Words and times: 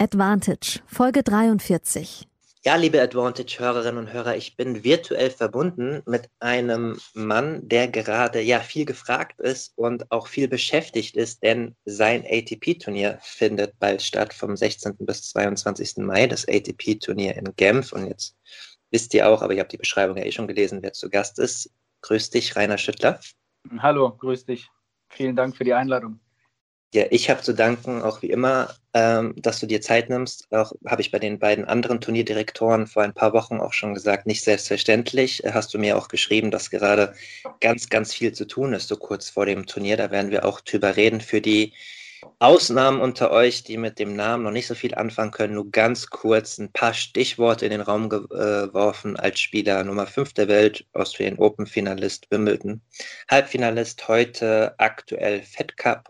Advantage, 0.00 0.80
Folge 0.86 1.22
43. 1.22 2.26
Ja, 2.64 2.76
liebe 2.76 3.02
Advantage-Hörerinnen 3.02 3.98
und 3.98 4.12
Hörer, 4.14 4.34
ich 4.34 4.56
bin 4.56 4.82
virtuell 4.82 5.28
verbunden 5.28 6.00
mit 6.06 6.30
einem 6.38 6.98
Mann, 7.12 7.68
der 7.68 7.88
gerade 7.88 8.40
ja 8.40 8.60
viel 8.60 8.86
gefragt 8.86 9.38
ist 9.42 9.76
und 9.76 10.10
auch 10.10 10.26
viel 10.26 10.48
beschäftigt 10.48 11.16
ist, 11.16 11.42
denn 11.42 11.76
sein 11.84 12.24
ATP-Turnier 12.24 13.18
findet 13.20 13.78
bald 13.78 14.00
statt 14.00 14.32
vom 14.32 14.56
16. 14.56 14.96
bis 15.00 15.28
22. 15.32 15.98
Mai, 15.98 16.26
das 16.26 16.48
ATP-Turnier 16.48 17.36
in 17.36 17.54
Genf. 17.56 17.92
Und 17.92 18.06
jetzt 18.06 18.38
wisst 18.90 19.12
ihr 19.12 19.28
auch, 19.28 19.42
aber 19.42 19.52
ihr 19.52 19.60
habt 19.60 19.72
die 19.72 19.76
Beschreibung 19.76 20.16
ja 20.16 20.24
eh 20.24 20.32
schon 20.32 20.48
gelesen, 20.48 20.78
wer 20.80 20.94
zu 20.94 21.10
Gast 21.10 21.38
ist. 21.38 21.70
Grüß 22.00 22.30
dich, 22.30 22.56
Rainer 22.56 22.78
Schüttler. 22.78 23.20
Hallo, 23.80 24.16
grüß 24.16 24.46
dich. 24.46 24.66
Vielen 25.10 25.36
Dank 25.36 25.58
für 25.58 25.64
die 25.64 25.74
Einladung. 25.74 26.20
Ja, 26.92 27.04
ich 27.10 27.30
habe 27.30 27.40
zu 27.40 27.52
danken, 27.54 28.02
auch 28.02 28.20
wie 28.20 28.30
immer, 28.30 28.74
ähm, 28.94 29.34
dass 29.36 29.60
du 29.60 29.66
dir 29.66 29.80
Zeit 29.80 30.08
nimmst. 30.10 30.52
Auch 30.52 30.72
habe 30.84 31.02
ich 31.02 31.12
bei 31.12 31.20
den 31.20 31.38
beiden 31.38 31.64
anderen 31.64 32.00
Turnierdirektoren 32.00 32.88
vor 32.88 33.04
ein 33.04 33.14
paar 33.14 33.32
Wochen 33.32 33.60
auch 33.60 33.72
schon 33.72 33.94
gesagt, 33.94 34.26
nicht 34.26 34.42
selbstverständlich. 34.42 35.44
Äh, 35.44 35.52
hast 35.52 35.72
du 35.72 35.78
mir 35.78 35.96
auch 35.96 36.08
geschrieben, 36.08 36.50
dass 36.50 36.70
gerade 36.70 37.14
ganz, 37.60 37.90
ganz 37.90 38.12
viel 38.12 38.32
zu 38.32 38.44
tun 38.44 38.72
ist, 38.72 38.88
so 38.88 38.96
kurz 38.96 39.30
vor 39.30 39.46
dem 39.46 39.66
Turnier. 39.66 39.96
Da 39.96 40.10
werden 40.10 40.32
wir 40.32 40.44
auch 40.44 40.60
drüber 40.60 40.96
reden. 40.96 41.20
Für 41.20 41.40
die 41.40 41.74
Ausnahmen 42.40 43.00
unter 43.00 43.30
euch, 43.30 43.62
die 43.62 43.76
mit 43.76 44.00
dem 44.00 44.16
Namen 44.16 44.42
noch 44.42 44.50
nicht 44.50 44.66
so 44.66 44.74
viel 44.74 44.94
anfangen 44.96 45.30
können, 45.30 45.54
nur 45.54 45.70
ganz 45.70 46.08
kurz 46.08 46.58
ein 46.58 46.72
paar 46.72 46.92
Stichworte 46.92 47.66
in 47.66 47.70
den 47.70 47.80
Raum 47.80 48.08
geworfen 48.08 49.16
als 49.16 49.38
Spieler 49.40 49.84
Nummer 49.84 50.06
5 50.06 50.32
der 50.34 50.48
Welt, 50.48 50.84
Australian 50.92 51.38
Open 51.38 51.66
Finalist 51.66 52.30
Wimbledon, 52.30 52.82
Halbfinalist 53.30 54.08
heute 54.08 54.74
aktuell 54.78 55.42
Fed 55.42 55.76
Cup 55.76 56.08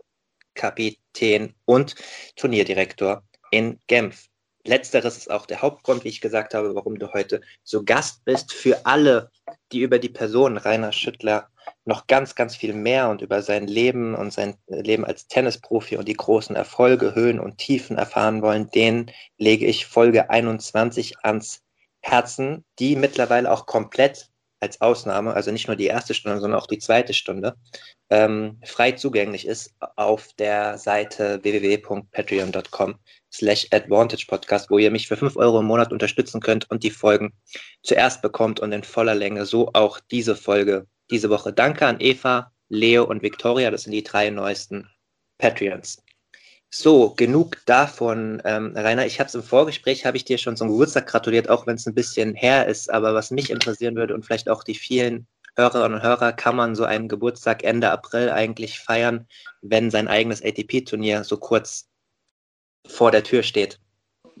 Kapitän 0.53 1.53
und 1.65 1.95
Turnierdirektor 2.35 3.23
in 3.51 3.79
Genf. 3.87 4.27
Letzteres 4.63 5.17
ist 5.17 5.31
auch 5.31 5.47
der 5.47 5.61
Hauptgrund, 5.61 6.03
wie 6.03 6.09
ich 6.09 6.21
gesagt 6.21 6.53
habe, 6.53 6.75
warum 6.75 6.99
du 6.99 7.11
heute 7.13 7.41
so 7.63 7.83
Gast 7.83 8.23
bist. 8.25 8.53
Für 8.53 8.85
alle, 8.85 9.31
die 9.71 9.79
über 9.79 9.97
die 9.97 10.09
Person 10.09 10.57
Rainer 10.57 10.91
Schüttler 10.91 11.49
noch 11.85 12.05
ganz, 12.07 12.35
ganz 12.35 12.55
viel 12.55 12.73
mehr 12.73 13.09
und 13.09 13.21
über 13.21 13.41
sein 13.41 13.67
Leben 13.67 14.13
und 14.13 14.31
sein 14.31 14.55
Leben 14.67 15.03
als 15.03 15.27
Tennisprofi 15.27 15.97
und 15.97 16.07
die 16.07 16.13
großen 16.13 16.55
Erfolge, 16.55 17.15
Höhen 17.15 17.39
und 17.39 17.57
Tiefen 17.57 17.97
erfahren 17.97 18.41
wollen, 18.41 18.69
den 18.69 19.11
lege 19.37 19.65
ich 19.65 19.87
Folge 19.87 20.29
21 20.29 21.19
ans 21.23 21.63
Herzen, 22.01 22.63
die 22.79 22.95
mittlerweile 22.95 23.51
auch 23.51 23.65
komplett 23.65 24.30
als 24.61 24.79
Ausnahme, 24.79 25.33
also 25.33 25.51
nicht 25.51 25.67
nur 25.67 25.75
die 25.75 25.87
erste 25.87 26.13
Stunde, 26.13 26.39
sondern 26.39 26.59
auch 26.59 26.67
die 26.67 26.77
zweite 26.77 27.13
Stunde, 27.13 27.55
ähm, 28.09 28.59
frei 28.63 28.91
zugänglich 28.93 29.47
ist 29.47 29.73
auf 29.95 30.33
der 30.33 30.77
Seite 30.77 31.39
www.patreon.com 31.43 32.95
slash 33.33 33.67
advantage 33.71 34.25
podcast, 34.27 34.69
wo 34.69 34.77
ihr 34.77 34.91
mich 34.91 35.07
für 35.07 35.17
5 35.17 35.35
Euro 35.35 35.59
im 35.59 35.65
Monat 35.65 35.91
unterstützen 35.91 36.41
könnt 36.41 36.69
und 36.69 36.83
die 36.83 36.91
Folgen 36.91 37.33
zuerst 37.83 38.21
bekommt 38.21 38.59
und 38.59 38.71
in 38.71 38.83
voller 38.83 39.15
Länge, 39.15 39.45
so 39.45 39.71
auch 39.73 39.99
diese 39.99 40.35
Folge 40.35 40.87
diese 41.09 41.29
Woche. 41.29 41.51
Danke 41.51 41.87
an 41.87 41.99
Eva, 41.99 42.51
Leo 42.69 43.03
und 43.03 43.23
Victoria, 43.23 43.71
das 43.71 43.83
sind 43.83 43.91
die 43.91 44.03
drei 44.03 44.29
neuesten 44.29 44.87
Patreons. 45.39 46.01
So, 46.73 47.09
genug 47.09 47.57
davon, 47.65 48.41
ähm, 48.45 48.73
Rainer. 48.77 49.05
Ich 49.05 49.19
habe 49.19 49.27
es 49.27 49.35
im 49.35 49.43
Vorgespräch, 49.43 50.05
habe 50.05 50.15
ich 50.15 50.23
dir 50.23 50.37
schon 50.37 50.55
zum 50.55 50.69
Geburtstag 50.69 51.05
gratuliert, 51.05 51.49
auch 51.49 51.67
wenn 51.67 51.75
es 51.75 51.85
ein 51.85 51.93
bisschen 51.93 52.33
her 52.33 52.65
ist. 52.65 52.89
Aber 52.89 53.13
was 53.13 53.29
mich 53.29 53.49
interessieren 53.49 53.97
würde 53.97 54.13
und 54.13 54.25
vielleicht 54.25 54.47
auch 54.47 54.63
die 54.63 54.75
vielen 54.75 55.27
Hörerinnen 55.57 55.95
und 55.95 56.01
Hörer, 56.01 56.31
kann 56.31 56.55
man 56.55 56.75
so 56.75 56.85
einen 56.85 57.09
Geburtstag 57.09 57.63
Ende 57.63 57.91
April 57.91 58.29
eigentlich 58.29 58.79
feiern, 58.79 59.27
wenn 59.61 59.91
sein 59.91 60.07
eigenes 60.07 60.41
ATP-Turnier 60.41 61.25
so 61.25 61.35
kurz 61.35 61.89
vor 62.87 63.11
der 63.11 63.25
Tür 63.25 63.43
steht? 63.43 63.77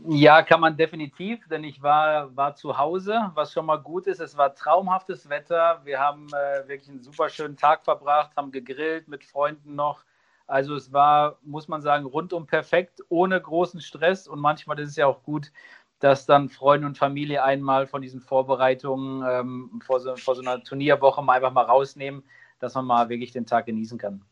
Ja, 0.07 0.41
kann 0.41 0.61
man 0.61 0.77
definitiv, 0.77 1.45
denn 1.49 1.65
ich 1.65 1.81
war, 1.81 2.33
war 2.35 2.55
zu 2.55 2.77
Hause, 2.77 3.29
was 3.33 3.51
schon 3.51 3.65
mal 3.65 3.75
gut 3.75 4.07
ist. 4.07 4.21
Es 4.21 4.37
war 4.37 4.55
traumhaftes 4.55 5.27
Wetter. 5.27 5.81
Wir 5.83 5.99
haben 5.99 6.27
äh, 6.29 6.65
wirklich 6.69 6.89
einen 6.89 7.03
super 7.03 7.27
schönen 7.27 7.57
Tag 7.57 7.83
verbracht, 7.83 8.31
haben 8.37 8.53
gegrillt 8.53 9.09
mit 9.09 9.25
Freunden 9.25 9.75
noch 9.75 10.05
also 10.47 10.75
es 10.75 10.91
war, 10.91 11.39
muss 11.43 11.67
man 11.67 11.81
sagen, 11.81 12.05
rundum 12.05 12.47
perfekt, 12.47 13.01
ohne 13.09 13.39
großen 13.39 13.81
Stress. 13.81 14.27
Und 14.27 14.39
manchmal 14.39 14.79
ist 14.79 14.89
es 14.89 14.95
ja 14.95 15.07
auch 15.07 15.23
gut, 15.23 15.51
dass 15.99 16.25
dann 16.25 16.49
Freunde 16.49 16.87
und 16.87 16.97
Familie 16.97 17.43
einmal 17.43 17.87
von 17.87 18.01
diesen 18.01 18.21
Vorbereitungen 18.21 19.23
ähm, 19.27 19.81
vor, 19.85 19.99
so, 19.99 20.15
vor 20.15 20.35
so 20.35 20.41
einer 20.41 20.63
Turnierwoche 20.63 21.21
mal 21.21 21.33
einfach 21.33 21.53
mal 21.53 21.65
rausnehmen, 21.65 22.23
dass 22.59 22.73
man 22.73 22.85
mal 22.85 23.09
wirklich 23.09 23.31
den 23.31 23.45
Tag 23.45 23.67
genießen 23.67 23.97
kann. 23.97 24.23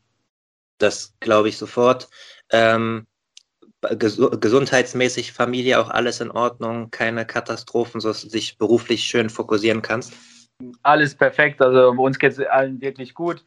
Das 0.78 1.14
glaube 1.20 1.48
ich 1.48 1.58
sofort. 1.58 2.08
Ähm, 2.50 3.06
ges 3.98 4.20
gesundheitsmäßig, 4.40 5.32
Familie 5.32 5.78
auch 5.80 5.90
alles 5.90 6.20
in 6.20 6.30
Ordnung, 6.30 6.90
keine 6.90 7.24
Katastrophen, 7.24 8.00
sodass 8.00 8.22
du 8.22 8.28
dich 8.28 8.58
beruflich 8.58 9.04
schön 9.04 9.30
fokussieren 9.30 9.82
kannst. 9.82 10.14
Alles 10.82 11.14
perfekt. 11.14 11.62
Also 11.62 11.94
bei 11.94 12.02
uns 12.02 12.18
geht 12.18 12.32
es 12.32 12.40
allen 12.40 12.80
wirklich 12.80 13.14
gut. 13.14 13.44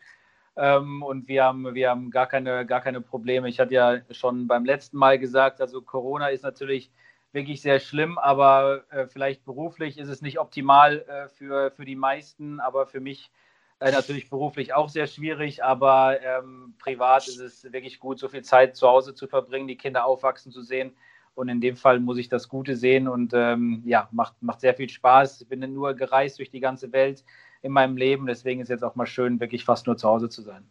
Ähm, 0.56 1.02
und 1.04 1.28
wir 1.28 1.44
haben, 1.44 1.74
wir 1.74 1.90
haben 1.90 2.12
gar, 2.12 2.28
keine, 2.28 2.66
gar 2.66 2.82
keine 2.82 3.02
Probleme. 3.02 3.50
Ich 3.50 3.60
hatte 3.60 3.74
ja 3.74 3.98
schon 4.12 4.48
beim 4.48 4.66
letzten 4.66 4.98
Mal 4.98 5.18
gesagt, 5.18 5.62
also 5.62 5.82
Corona 5.82 6.28
ist 6.28 6.44
natürlich 6.44 6.92
wirklich 7.32 7.62
sehr 7.62 7.80
schlimm, 7.80 8.18
aber 8.20 8.84
äh, 8.92 9.08
vielleicht 9.08 9.44
beruflich 9.44 9.98
ist 9.98 10.10
es 10.10 10.22
nicht 10.22 10.40
optimal 10.40 11.00
äh, 11.08 11.28
für, 11.30 11.72
für 11.72 11.86
die 11.86 11.96
meisten, 11.96 12.60
aber 12.60 12.86
für 12.86 13.00
mich 13.00 13.32
äh, 13.80 13.92
natürlich 13.92 14.30
beruflich 14.30 14.74
auch 14.74 14.88
sehr 14.88 15.08
schwierig, 15.08 15.64
aber 15.64 16.22
ähm, 16.22 16.76
privat 16.78 17.28
ist 17.28 17.40
es 17.40 17.64
wirklich 17.74 18.00
gut, 18.00 18.20
so 18.20 18.30
viel 18.30 18.44
Zeit 18.44 18.76
zu 18.76 18.88
Hause 18.88 19.16
zu 19.16 19.28
verbringen, 19.28 19.68
die 19.68 19.78
Kinder 19.78 20.06
aufwachsen 20.06 20.52
zu 20.52 20.62
sehen. 20.62 20.96
Und 21.36 21.50
in 21.50 21.62
dem 21.62 21.76
Fall 21.76 22.00
muss 22.00 22.20
ich 22.20 22.30
das 22.30 22.48
Gute 22.48 22.76
sehen 22.76 23.08
und 23.08 23.34
ähm, 23.34 23.82
ja, 23.86 24.08
macht, 24.12 24.42
macht 24.42 24.62
sehr 24.62 24.76
viel 24.76 24.88
Spaß. 24.88 25.42
Ich 25.42 25.48
bin 25.48 25.60
nur 25.74 25.96
gereist 25.96 26.38
durch 26.38 26.52
die 26.52 26.60
ganze 26.60 26.92
Welt 26.92 27.26
in 27.64 27.72
meinem 27.72 27.98
Leben. 27.98 28.28
Deswegen 28.28 28.62
ist 28.62 28.66
es 28.66 28.76
jetzt 28.76 28.84
auch 28.84 28.96
mal 28.96 29.08
schön, 29.08 29.40
wirklich 29.40 29.66
fast 29.66 29.88
nur 29.88 29.98
zu 29.98 30.08
Hause 30.08 30.30
zu 30.30 30.44
sein. 30.44 30.70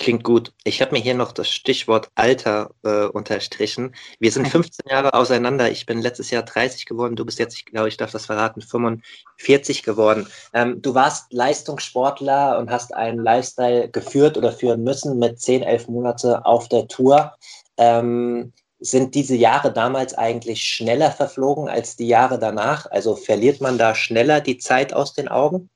Klingt 0.00 0.24
gut. 0.24 0.54
Ich 0.64 0.80
habe 0.80 0.92
mir 0.92 1.02
hier 1.02 1.14
noch 1.14 1.30
das 1.30 1.50
Stichwort 1.50 2.10
Alter 2.14 2.70
äh, 2.84 3.04
unterstrichen. 3.04 3.94
Wir 4.18 4.32
sind 4.32 4.48
15 4.48 4.86
Jahre 4.90 5.12
auseinander. 5.12 5.70
Ich 5.70 5.84
bin 5.84 6.00
letztes 6.00 6.30
Jahr 6.30 6.42
30 6.42 6.86
geworden. 6.86 7.16
Du 7.16 7.26
bist 7.26 7.38
jetzt, 7.38 7.54
ich 7.54 7.66
glaube, 7.66 7.88
ich 7.88 7.98
darf 7.98 8.10
das 8.10 8.24
verraten, 8.24 8.62
45 8.62 9.82
geworden. 9.82 10.26
Ähm, 10.54 10.80
du 10.80 10.94
warst 10.94 11.30
Leistungssportler 11.34 12.58
und 12.58 12.70
hast 12.70 12.94
einen 12.94 13.22
Lifestyle 13.22 13.90
geführt 13.90 14.38
oder 14.38 14.52
führen 14.52 14.82
müssen 14.84 15.18
mit 15.18 15.38
10, 15.38 15.62
11 15.62 15.88
Monate 15.88 16.46
auf 16.46 16.68
der 16.68 16.88
Tour. 16.88 17.34
Ähm, 17.76 18.54
sind 18.80 19.14
diese 19.14 19.36
Jahre 19.36 19.72
damals 19.72 20.14
eigentlich 20.14 20.62
schneller 20.62 21.10
verflogen 21.10 21.68
als 21.68 21.96
die 21.96 22.08
Jahre 22.08 22.38
danach? 22.38 22.90
Also 22.90 23.14
verliert 23.14 23.60
man 23.60 23.78
da 23.78 23.94
schneller 23.94 24.40
die 24.40 24.58
Zeit 24.58 24.92
aus 24.92 25.14
den 25.14 25.28
Augen? 25.28 25.68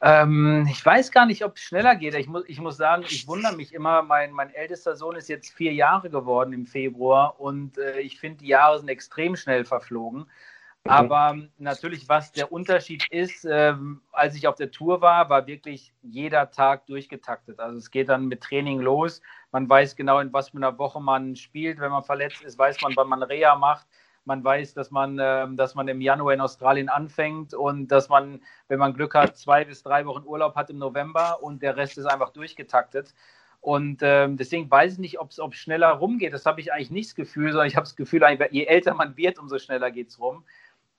Ähm, 0.00 0.66
ich 0.70 0.84
weiß 0.84 1.12
gar 1.12 1.24
nicht, 1.24 1.44
ob 1.44 1.56
es 1.56 1.62
schneller 1.62 1.96
geht. 1.96 2.14
Ich 2.14 2.26
muss, 2.26 2.44
ich 2.46 2.60
muss 2.60 2.76
sagen, 2.76 3.04
ich 3.08 3.26
wundere 3.26 3.56
mich 3.56 3.72
immer. 3.72 4.02
Mein, 4.02 4.32
mein 4.32 4.50
ältester 4.50 4.96
Sohn 4.96 5.16
ist 5.16 5.28
jetzt 5.28 5.52
vier 5.52 5.72
Jahre 5.72 6.10
geworden 6.10 6.52
im 6.52 6.66
Februar 6.66 7.40
und 7.40 7.78
äh, 7.78 8.00
ich 8.00 8.18
finde, 8.20 8.38
die 8.40 8.48
Jahre 8.48 8.78
sind 8.78 8.88
extrem 8.88 9.36
schnell 9.36 9.64
verflogen. 9.64 10.26
Aber 10.86 11.38
natürlich, 11.56 12.10
was 12.10 12.32
der 12.32 12.52
Unterschied 12.52 13.10
ist, 13.10 13.46
ähm, 13.50 14.02
als 14.12 14.34
ich 14.36 14.46
auf 14.46 14.56
der 14.56 14.70
Tour 14.70 15.00
war, 15.00 15.30
war 15.30 15.46
wirklich 15.46 15.94
jeder 16.02 16.50
Tag 16.50 16.86
durchgetaktet. 16.86 17.58
Also 17.58 17.78
es 17.78 17.90
geht 17.90 18.10
dann 18.10 18.26
mit 18.26 18.42
Training 18.42 18.80
los. 18.80 19.22
Man 19.50 19.66
weiß 19.66 19.96
genau, 19.96 20.18
in 20.18 20.30
was 20.34 20.50
für 20.50 20.58
einer 20.58 20.76
Woche 20.76 21.00
man 21.00 21.36
spielt. 21.36 21.80
Wenn 21.80 21.90
man 21.90 22.02
verletzt 22.02 22.42
ist, 22.42 22.58
weiß 22.58 22.82
man, 22.82 22.92
wann 22.96 23.08
man 23.08 23.22
Reha 23.22 23.56
macht. 23.56 23.86
Man 24.26 24.44
weiß, 24.44 24.74
dass 24.74 24.90
man, 24.90 25.18
äh, 25.18 25.46
dass 25.54 25.74
man 25.74 25.88
im 25.88 26.02
Januar 26.02 26.34
in 26.34 26.40
Australien 26.42 26.90
anfängt 26.90 27.54
und 27.54 27.88
dass 27.88 28.10
man, 28.10 28.42
wenn 28.68 28.78
man 28.78 28.92
Glück 28.92 29.14
hat, 29.14 29.38
zwei 29.38 29.64
bis 29.64 29.82
drei 29.82 30.04
Wochen 30.04 30.26
Urlaub 30.26 30.54
hat 30.54 30.68
im 30.68 30.78
November 30.78 31.42
und 31.42 31.62
der 31.62 31.78
Rest 31.78 31.96
ist 31.96 32.06
einfach 32.06 32.30
durchgetaktet. 32.30 33.14
Und 33.64 34.00
ähm, 34.02 34.36
deswegen 34.36 34.70
weiß 34.70 34.92
ich 34.92 34.98
nicht, 34.98 35.18
ob 35.18 35.30
es 35.30 35.40
schneller 35.56 35.88
rumgeht. 35.92 36.34
Das 36.34 36.44
habe 36.44 36.60
ich 36.60 36.70
eigentlich 36.70 36.90
nicht 36.90 37.08
das 37.08 37.14
Gefühl, 37.14 37.52
sondern 37.52 37.66
ich 37.66 37.76
habe 37.76 37.84
das 37.84 37.96
Gefühl, 37.96 38.22
je 38.50 38.64
älter 38.64 38.92
man 38.92 39.16
wird, 39.16 39.38
umso 39.38 39.58
schneller 39.58 39.90
geht 39.90 40.08
es 40.08 40.20
rum. 40.20 40.44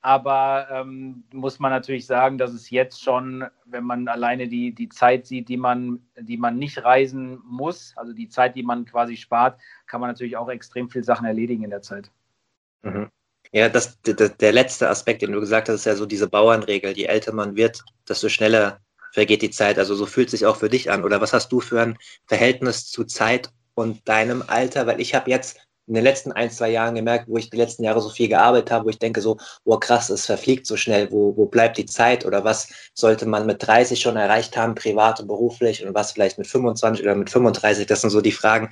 Aber 0.06 0.68
ähm, 0.70 1.24
muss 1.34 1.58
man 1.58 1.72
natürlich 1.72 2.06
sagen, 2.06 2.38
dass 2.38 2.54
es 2.54 2.70
jetzt 2.70 3.02
schon, 3.02 3.44
wenn 3.66 3.84
man 3.84 4.08
alleine 4.08 4.48
die, 4.48 4.72
die 4.72 4.88
Zeit 4.88 5.26
sieht, 5.26 5.50
die 5.50 5.58
man, 5.58 6.00
die 6.16 6.38
man 6.38 6.60
nicht 6.60 6.84
reisen 6.84 7.42
muss, 7.44 7.92
also 7.96 8.14
die 8.14 8.30
Zeit, 8.30 8.56
die 8.56 8.62
man 8.62 8.86
quasi 8.86 9.18
spart, 9.18 9.60
kann 9.88 10.02
man 10.02 10.12
natürlich 10.12 10.38
auch 10.38 10.48
extrem 10.50 10.92
viele 10.92 11.04
Sachen 11.04 11.26
erledigen 11.26 11.64
in 11.64 11.72
der 11.72 11.82
Zeit. 11.82 12.12
Mhm. 12.84 13.10
Ja, 13.52 13.68
das, 13.68 14.00
der, 14.04 14.30
der 14.30 14.52
letzte 14.54 14.90
Aspekt, 14.90 15.24
den 15.24 15.32
du 15.32 15.40
gesagt 15.40 15.70
hast, 15.70 15.78
ist 15.78 15.86
ja 15.86 15.96
so 15.96 16.06
diese 16.06 16.30
Bauernregel. 16.30 16.96
Je 16.96 17.06
älter 17.06 17.34
man 17.34 17.56
wird, 17.56 17.84
desto 18.08 18.30
schneller 18.30 18.82
vergeht 19.12 19.42
die 19.42 19.50
Zeit. 19.50 19.80
Also 19.80 19.96
so 19.96 20.06
fühlt 20.06 20.30
sich 20.30 20.46
auch 20.46 20.58
für 20.58 20.70
dich 20.70 20.92
an. 20.92 21.04
Oder 21.04 21.20
was 21.20 21.34
hast 21.34 21.52
du 21.52 21.62
für 21.62 21.82
ein 21.82 21.98
Verhältnis 22.28 22.86
zu 22.92 23.06
Zeit 23.06 23.52
und 23.74 24.08
deinem 24.08 24.44
Alter? 24.46 24.86
Weil 24.86 25.02
ich 25.02 25.16
habe 25.16 25.32
jetzt 25.32 25.66
in 25.88 25.94
den 25.94 26.04
letzten 26.04 26.32
ein, 26.32 26.50
zwei 26.50 26.70
Jahren 26.70 26.96
gemerkt, 26.96 27.28
wo 27.28 27.38
ich 27.38 27.50
die 27.50 27.58
letzten 27.58 27.84
Jahre 27.84 28.02
so 28.02 28.10
viel 28.10 28.28
gearbeitet 28.28 28.72
habe, 28.72 28.86
wo 28.86 28.90
ich 28.90 29.00
denke 29.00 29.22
so, 29.22 29.38
oh 29.66 29.78
krass, 29.78 30.10
es 30.10 30.26
verfliegt 30.26 30.66
so 30.66 30.78
schnell, 30.78 31.12
wo, 31.12 31.36
wo 31.38 31.46
bleibt 31.46 31.78
die 31.78 31.86
Zeit? 31.86 32.26
Oder 32.26 32.44
was 32.44 32.70
sollte 32.94 33.26
man 33.28 33.46
mit 33.46 33.66
30 33.66 34.00
schon 34.00 34.18
erreicht 34.18 34.58
haben, 34.58 34.76
privat 34.76 35.20
und 35.20 35.28
beruflich? 35.28 35.86
Und 35.86 35.94
was 35.94 36.12
vielleicht 36.12 36.38
mit 36.38 36.48
25 36.48 37.04
oder 37.04 37.16
mit 37.16 37.30
35, 37.30 37.86
das 37.86 38.02
sind 38.02 38.10
so 38.10 38.22
die 38.22 38.32
Fragen, 38.32 38.70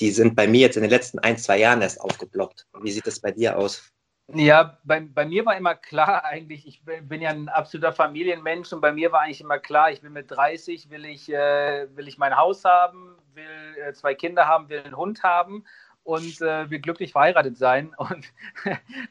die 0.00 0.10
sind 0.10 0.36
bei 0.36 0.46
mir 0.46 0.60
jetzt 0.60 0.76
in 0.76 0.82
den 0.82 0.90
letzten 0.90 1.18
ein, 1.18 1.36
zwei 1.36 1.58
Jahren 1.58 1.82
erst 1.82 2.00
aufgeploppt. 2.00 2.66
Wie 2.82 2.92
sieht 2.92 3.06
das 3.06 3.20
bei 3.20 3.32
dir 3.32 3.58
aus? 3.58 3.92
Ja, 4.34 4.78
bei, 4.84 5.00
bei 5.00 5.24
mir 5.24 5.46
war 5.46 5.56
immer 5.56 5.74
klar 5.74 6.22
eigentlich, 6.24 6.66
ich 6.66 6.84
bin, 6.84 7.08
bin 7.08 7.22
ja 7.22 7.30
ein 7.30 7.48
absoluter 7.48 7.94
Familienmensch 7.94 8.70
und 8.74 8.82
bei 8.82 8.92
mir 8.92 9.10
war 9.10 9.22
eigentlich 9.22 9.40
immer 9.40 9.58
klar, 9.58 9.90
ich 9.90 10.02
will 10.02 10.10
mit 10.10 10.30
30, 10.30 10.90
will 10.90 11.06
ich, 11.06 11.32
äh, 11.32 11.88
will 11.96 12.08
ich 12.08 12.18
mein 12.18 12.36
Haus 12.36 12.62
haben, 12.64 13.16
will 13.32 13.82
äh, 13.82 13.94
zwei 13.94 14.14
Kinder 14.14 14.46
haben, 14.46 14.68
will 14.68 14.82
einen 14.82 14.98
Hund 14.98 15.22
haben 15.22 15.64
und 16.08 16.40
äh, 16.40 16.70
will 16.70 16.78
glücklich 16.78 17.12
verheiratet 17.12 17.58
sein. 17.58 17.94
Und 17.98 18.32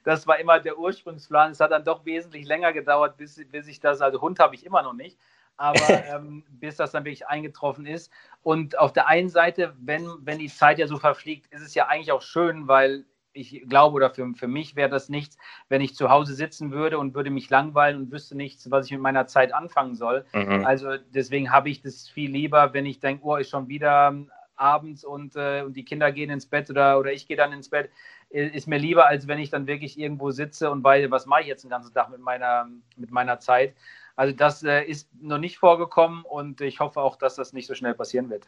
das 0.04 0.26
war 0.26 0.40
immer 0.40 0.60
der 0.60 0.80
Ursprungsplan. 0.80 1.52
Es 1.52 1.60
hat 1.60 1.70
dann 1.70 1.84
doch 1.84 2.04
wesentlich 2.06 2.48
länger 2.48 2.74
gedauert, 2.74 3.18
bis, 3.18 3.40
bis 3.52 3.68
ich 3.68 3.80
das, 3.80 4.02
also 4.02 4.20
Hund 4.20 4.40
habe 4.40 4.56
ich 4.56 4.66
immer 4.66 4.82
noch 4.82 4.94
nicht, 4.94 5.20
aber 5.58 5.78
ähm, 6.16 6.44
bis 6.50 6.78
das 6.78 6.92
dann 6.92 7.06
wirklich 7.06 7.28
eingetroffen 7.28 7.86
ist. 7.86 8.12
Und 8.42 8.80
auf 8.80 8.94
der 8.94 9.08
einen 9.08 9.30
Seite, 9.30 9.76
wenn, 9.80 10.10
wenn 10.22 10.40
die 10.40 10.48
Zeit 10.50 10.80
ja 10.80 10.88
so 10.88 10.98
verfliegt, 10.98 11.54
ist 11.54 11.62
es 11.62 11.76
ja 11.76 11.86
eigentlich 11.86 12.12
auch 12.12 12.24
schön, 12.24 12.68
weil 12.68 13.06
ich 13.32 13.64
glaube, 13.70 13.94
oder 13.94 14.10
für, 14.10 14.34
für 14.34 14.48
mich 14.48 14.76
wäre 14.76 14.90
das 14.90 15.08
nichts, 15.08 15.38
wenn 15.70 15.82
ich 15.82 15.94
zu 15.94 16.10
Hause 16.10 16.34
sitzen 16.34 16.72
würde 16.72 16.98
und 16.98 17.14
würde 17.14 17.30
mich 17.30 17.48
langweilen 17.52 17.98
und 17.98 18.12
wüsste 18.12 18.36
nichts, 18.36 18.72
was 18.72 18.88
ich 18.88 18.92
mit 18.94 19.02
meiner 19.02 19.28
Zeit 19.28 19.54
anfangen 19.54 19.94
soll. 19.94 20.26
Mhm. 20.34 20.66
Also 20.66 20.98
deswegen 21.14 21.52
habe 21.52 21.70
ich 21.70 21.84
das 21.84 22.10
viel 22.10 22.32
lieber, 22.32 22.74
wenn 22.74 22.88
ich 22.88 23.00
denke, 23.00 23.24
oh, 23.24 23.36
ist 23.36 23.52
schon 23.52 23.68
wieder 23.68 24.16
abends 24.58 25.04
und, 25.04 25.36
äh, 25.36 25.64
und 25.66 25.74
die 25.74 25.86
Kinder 25.86 26.12
gehen 26.12 26.30
ins 26.30 26.46
Bett 26.46 26.70
oder, 26.70 27.00
oder 27.00 27.12
ich 27.14 27.28
gehe 27.28 27.38
dann 27.38 27.54
ins 27.54 27.70
Bett, 27.70 27.90
ist 28.30 28.68
mir 28.68 28.78
lieber, 28.78 29.08
als 29.08 29.28
wenn 29.28 29.40
ich 29.40 29.50
dann 29.50 29.68
wirklich 29.68 29.98
irgendwo 29.98 30.32
sitze 30.32 30.70
und 30.70 30.84
weiß, 30.84 31.10
was 31.10 31.26
mache 31.26 31.42
ich 31.42 31.48
jetzt 31.48 31.64
den 31.64 31.70
ganzen 31.70 31.94
Tag 31.94 32.10
mit 32.10 32.20
meiner, 32.20 32.68
mit 32.98 33.12
meiner 33.12 33.40
Zeit. 33.40 33.74
Also 34.18 34.36
das 34.36 34.64
äh, 34.64 34.84
ist 34.84 35.08
noch 35.22 35.38
nicht 35.38 35.58
vorgekommen 35.60 36.26
und 36.26 36.60
ich 36.62 36.80
hoffe 36.80 37.00
auch, 37.00 37.16
dass 37.16 37.36
das 37.36 37.54
nicht 37.54 37.68
so 37.68 37.76
schnell 37.76 37.94
passieren 37.94 38.30
wird. 38.30 38.48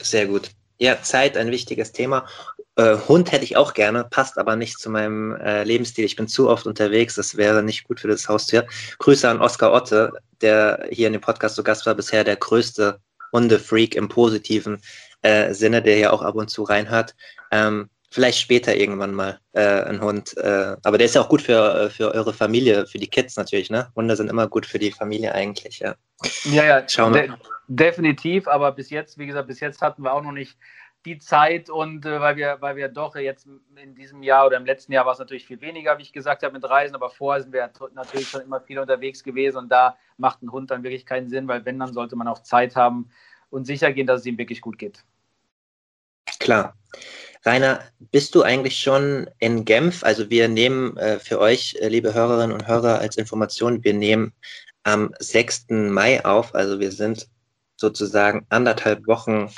Sehr 0.00 0.26
gut. 0.26 0.50
Ja, 0.78 1.00
Zeit, 1.00 1.38
ein 1.38 1.50
wichtiges 1.50 1.92
Thema. 1.92 2.26
Äh, 2.74 2.96
Hund 3.08 3.32
hätte 3.32 3.44
ich 3.44 3.56
auch 3.56 3.72
gerne, 3.72 4.04
passt 4.04 4.36
aber 4.36 4.56
nicht 4.56 4.78
zu 4.78 4.90
meinem 4.90 5.34
äh, 5.36 5.64
Lebensstil. 5.64 6.04
Ich 6.04 6.16
bin 6.16 6.28
zu 6.28 6.50
oft 6.50 6.66
unterwegs, 6.66 7.14
das 7.14 7.36
wäre 7.38 7.62
nicht 7.62 7.84
gut 7.84 8.00
für 8.00 8.08
das 8.08 8.28
Haustier. 8.28 8.66
Grüße 8.98 9.26
an 9.26 9.40
Oskar 9.40 9.72
Otte, 9.72 10.12
der 10.42 10.86
hier 10.90 11.06
in 11.06 11.14
dem 11.14 11.22
Podcast 11.22 11.54
zu 11.54 11.64
Gast 11.64 11.86
war, 11.86 11.94
bisher 11.94 12.24
der 12.24 12.36
größte 12.36 13.00
Hundefreak 13.32 13.94
im 13.94 14.08
positiven 14.08 14.80
äh, 15.22 15.52
Sinne, 15.52 15.82
der 15.82 15.96
hier 15.96 16.12
auch 16.12 16.22
ab 16.22 16.34
und 16.34 16.48
zu 16.48 16.62
reinhört. 16.62 17.14
Ähm, 17.50 17.90
vielleicht 18.10 18.38
später 18.38 18.74
irgendwann 18.76 19.14
mal 19.14 19.38
äh, 19.52 19.82
ein 19.82 20.00
Hund. 20.00 20.36
Äh, 20.36 20.76
aber 20.82 20.98
der 20.98 21.06
ist 21.06 21.14
ja 21.14 21.22
auch 21.22 21.28
gut 21.28 21.42
für, 21.42 21.82
äh, 21.82 21.90
für 21.90 22.12
eure 22.14 22.32
Familie, 22.32 22.86
für 22.86 22.98
die 22.98 23.08
Kids 23.08 23.36
natürlich, 23.36 23.70
ne? 23.70 23.90
Hunde 23.94 24.16
sind 24.16 24.30
immer 24.30 24.48
gut 24.48 24.66
für 24.66 24.78
die 24.78 24.92
Familie 24.92 25.34
eigentlich, 25.34 25.80
ja. 25.80 25.94
Ja, 26.44 26.64
ja, 26.64 26.88
Schauen 26.88 27.14
wir. 27.14 27.22
De 27.22 27.36
definitiv, 27.68 28.46
aber 28.46 28.70
bis 28.72 28.90
jetzt, 28.90 29.18
wie 29.18 29.26
gesagt, 29.26 29.48
bis 29.48 29.60
jetzt 29.60 29.82
hatten 29.82 30.02
wir 30.02 30.12
auch 30.12 30.22
noch 30.22 30.32
nicht 30.32 30.56
die 31.06 31.18
Zeit 31.18 31.70
und 31.70 32.04
äh, 32.04 32.20
weil 32.20 32.36
wir, 32.36 32.58
weil 32.60 32.76
wir 32.76 32.88
doch 32.88 33.16
jetzt 33.16 33.46
in 33.76 33.94
diesem 33.94 34.22
Jahr 34.22 34.46
oder 34.46 34.56
im 34.56 34.66
letzten 34.66 34.92
Jahr 34.92 35.06
war 35.06 35.12
es 35.12 35.18
natürlich 35.18 35.46
viel 35.46 35.60
weniger, 35.60 35.96
wie 35.98 36.02
ich 36.02 36.12
gesagt 36.12 36.42
habe, 36.42 36.52
mit 36.52 36.68
Reisen, 36.68 36.94
aber 36.94 37.08
vorher 37.08 37.42
sind 37.42 37.52
wir 37.52 37.70
natürlich 37.94 38.28
schon 38.28 38.42
immer 38.42 38.60
viel 38.60 38.78
unterwegs 38.78 39.22
gewesen 39.22 39.58
und 39.58 39.68
da 39.70 39.96
macht 40.18 40.42
ein 40.42 40.52
Hund 40.52 40.70
dann 40.70 40.82
wirklich 40.82 41.06
keinen 41.06 41.28
Sinn, 41.28 41.48
weil 41.48 41.64
wenn, 41.64 41.78
dann 41.78 41.92
sollte 41.92 42.16
man 42.16 42.28
auch 42.28 42.42
Zeit 42.42 42.76
haben 42.76 43.08
und 43.50 43.64
sicher 43.64 43.92
gehen, 43.92 44.06
dass 44.06 44.20
es 44.20 44.26
ihm 44.26 44.36
wirklich 44.36 44.60
gut 44.60 44.78
geht. 44.78 45.04
Klar. 46.40 46.76
Rainer, 47.44 47.80
bist 48.10 48.34
du 48.34 48.42
eigentlich 48.42 48.78
schon 48.78 49.30
in 49.38 49.64
Genf? 49.64 50.02
Also 50.02 50.28
wir 50.30 50.48
nehmen 50.48 50.96
äh, 50.96 51.20
für 51.20 51.38
euch, 51.38 51.76
äh, 51.80 51.88
liebe 51.88 52.12
Hörerinnen 52.12 52.52
und 52.52 52.66
Hörer, 52.66 52.98
als 52.98 53.16
Information, 53.16 53.84
wir 53.84 53.94
nehmen 53.94 54.32
am 54.82 55.14
6. 55.20 55.66
Mai 55.68 56.24
auf. 56.24 56.54
Also 56.56 56.80
wir 56.80 56.90
sind 56.90 57.28
sozusagen 57.76 58.46
anderthalb 58.48 59.06
Wochen 59.06 59.50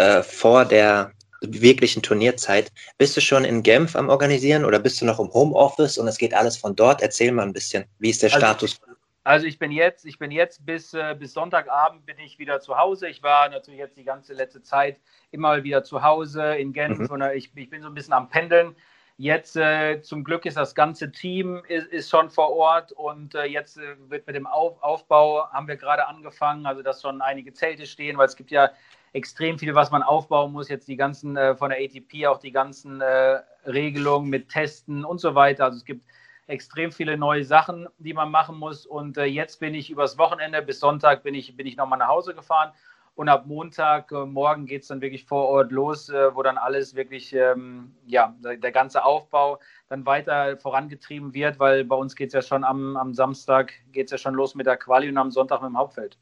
äh, 0.00 0.22
vor 0.22 0.64
der 0.64 1.12
wirklichen 1.42 2.02
Turnierzeit. 2.02 2.72
Bist 2.98 3.16
du 3.16 3.20
schon 3.20 3.44
in 3.44 3.62
Genf 3.62 3.96
am 3.96 4.08
Organisieren 4.08 4.64
oder 4.64 4.78
bist 4.78 5.00
du 5.00 5.04
noch 5.04 5.20
im 5.20 5.32
Homeoffice 5.32 5.98
und 5.98 6.08
es 6.08 6.18
geht 6.18 6.34
alles 6.34 6.56
von 6.56 6.74
dort? 6.74 7.02
Erzähl 7.02 7.32
mal 7.32 7.42
ein 7.42 7.52
bisschen. 7.52 7.84
Wie 7.98 8.10
ist 8.10 8.22
der 8.22 8.32
also 8.32 8.46
Status? 8.46 8.80
Also 9.24 9.46
ich 9.46 9.58
bin 9.58 9.70
jetzt, 9.70 10.06
ich 10.06 10.18
bin 10.18 10.30
jetzt 10.30 10.64
bis, 10.64 10.94
äh, 10.94 11.14
bis 11.18 11.34
Sonntagabend 11.34 12.06
bin 12.06 12.18
ich 12.18 12.38
wieder 12.38 12.60
zu 12.60 12.78
Hause. 12.78 13.08
Ich 13.08 13.22
war 13.22 13.48
natürlich 13.50 13.78
jetzt 13.78 13.98
die 13.98 14.04
ganze 14.04 14.32
letzte 14.32 14.62
Zeit 14.62 14.98
immer 15.30 15.62
wieder 15.62 15.84
zu 15.84 16.02
Hause 16.02 16.56
in 16.56 16.72
Genf 16.72 16.98
mhm. 16.98 17.10
und 17.10 17.22
ich, 17.34 17.50
ich 17.54 17.68
bin 17.68 17.82
so 17.82 17.88
ein 17.88 17.94
bisschen 17.94 18.14
am 18.14 18.28
Pendeln. 18.30 18.74
Jetzt 19.18 19.54
äh, 19.54 20.00
zum 20.00 20.24
Glück 20.24 20.46
ist 20.46 20.56
das 20.56 20.74
ganze 20.74 21.12
Team 21.12 21.62
ist, 21.68 21.88
ist 21.88 22.08
schon 22.08 22.30
vor 22.30 22.56
Ort 22.56 22.92
und 22.92 23.34
äh, 23.34 23.44
jetzt 23.44 23.76
äh, 23.76 23.96
wird 24.08 24.26
mit 24.26 24.34
dem 24.34 24.46
Auf, 24.46 24.82
Aufbau 24.82 25.46
haben 25.52 25.68
wir 25.68 25.76
gerade 25.76 26.08
angefangen, 26.08 26.64
also 26.64 26.82
dass 26.82 27.02
schon 27.02 27.20
einige 27.20 27.52
Zelte 27.52 27.84
stehen, 27.84 28.16
weil 28.16 28.26
es 28.26 28.36
gibt 28.36 28.50
ja 28.50 28.70
extrem 29.12 29.58
viel, 29.58 29.74
was 29.74 29.90
man 29.90 30.02
aufbauen 30.02 30.52
muss. 30.52 30.68
Jetzt 30.68 30.88
die 30.88 30.96
ganzen 30.96 31.36
äh, 31.36 31.56
von 31.56 31.70
der 31.70 31.78
ATP 31.78 32.26
auch 32.26 32.38
die 32.38 32.52
ganzen 32.52 33.00
äh, 33.00 33.40
Regelungen 33.66 34.30
mit 34.30 34.48
Testen 34.48 35.04
und 35.04 35.20
so 35.20 35.34
weiter. 35.34 35.64
Also 35.64 35.78
es 35.78 35.84
gibt 35.84 36.04
extrem 36.46 36.92
viele 36.92 37.16
neue 37.16 37.44
Sachen, 37.44 37.88
die 37.98 38.12
man 38.12 38.30
machen 38.30 38.58
muss. 38.58 38.86
Und 38.86 39.16
äh, 39.16 39.24
jetzt 39.24 39.60
bin 39.60 39.74
ich 39.74 39.90
übers 39.90 40.18
Wochenende 40.18 40.62
bis 40.62 40.80
Sonntag 40.80 41.22
bin 41.22 41.34
ich, 41.34 41.56
bin 41.56 41.66
ich 41.66 41.76
nochmal 41.76 41.98
nach 41.98 42.08
Hause 42.08 42.34
gefahren. 42.34 42.72
Und 43.14 43.28
ab 43.28 43.46
Montag, 43.46 44.12
äh, 44.12 44.24
morgen 44.24 44.66
geht 44.66 44.82
es 44.82 44.88
dann 44.88 45.00
wirklich 45.00 45.26
vor 45.26 45.48
Ort 45.48 45.72
los, 45.72 46.08
äh, 46.08 46.34
wo 46.34 46.42
dann 46.42 46.58
alles 46.58 46.94
wirklich, 46.94 47.34
ähm, 47.34 47.94
ja, 48.06 48.34
der, 48.42 48.56
der, 48.56 48.72
ganze 48.72 49.04
Aufbau 49.04 49.58
dann 49.88 50.06
weiter 50.06 50.56
vorangetrieben 50.56 51.34
wird, 51.34 51.58
weil 51.58 51.84
bei 51.84 51.96
uns 51.96 52.16
geht 52.16 52.28
es 52.28 52.34
ja 52.34 52.42
schon 52.42 52.64
am, 52.64 52.96
am 52.96 53.12
Samstag, 53.12 53.72
geht 53.92 54.06
es 54.06 54.12
ja 54.12 54.18
schon 54.18 54.34
los 54.34 54.54
mit 54.54 54.66
der 54.66 54.76
Quali 54.76 55.08
und 55.08 55.18
am 55.18 55.30
Sonntag 55.30 55.60
mit 55.60 55.68
dem 55.68 55.76
Hauptfeld. 55.76 56.18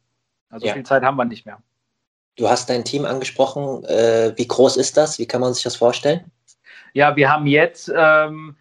Also 0.51 0.67
ja. 0.67 0.73
viel 0.73 0.83
Zeit 0.85 1.05
haben 1.05 1.17
wir 1.17 1.25
nicht 1.25 1.47
mehr. 1.47 1.63
Du 2.39 2.49
hast 2.49 2.71
dein 2.71 2.85
Team 2.85 3.05
angesprochen. 3.05 3.85
Äh, 3.85 4.33
wie 4.37 4.49
groß 4.49 4.77
ist 4.79 4.97
das? 4.97 5.19
Wie 5.19 5.27
kann 5.27 5.41
man 5.41 5.53
sich 5.53 5.65
das 5.65 5.77
vorstellen? 5.77 6.31
Ja, 6.95 7.15
wir 7.17 7.31
haben 7.31 7.47
jetzt 7.47 7.93
ähm, 7.95 8.57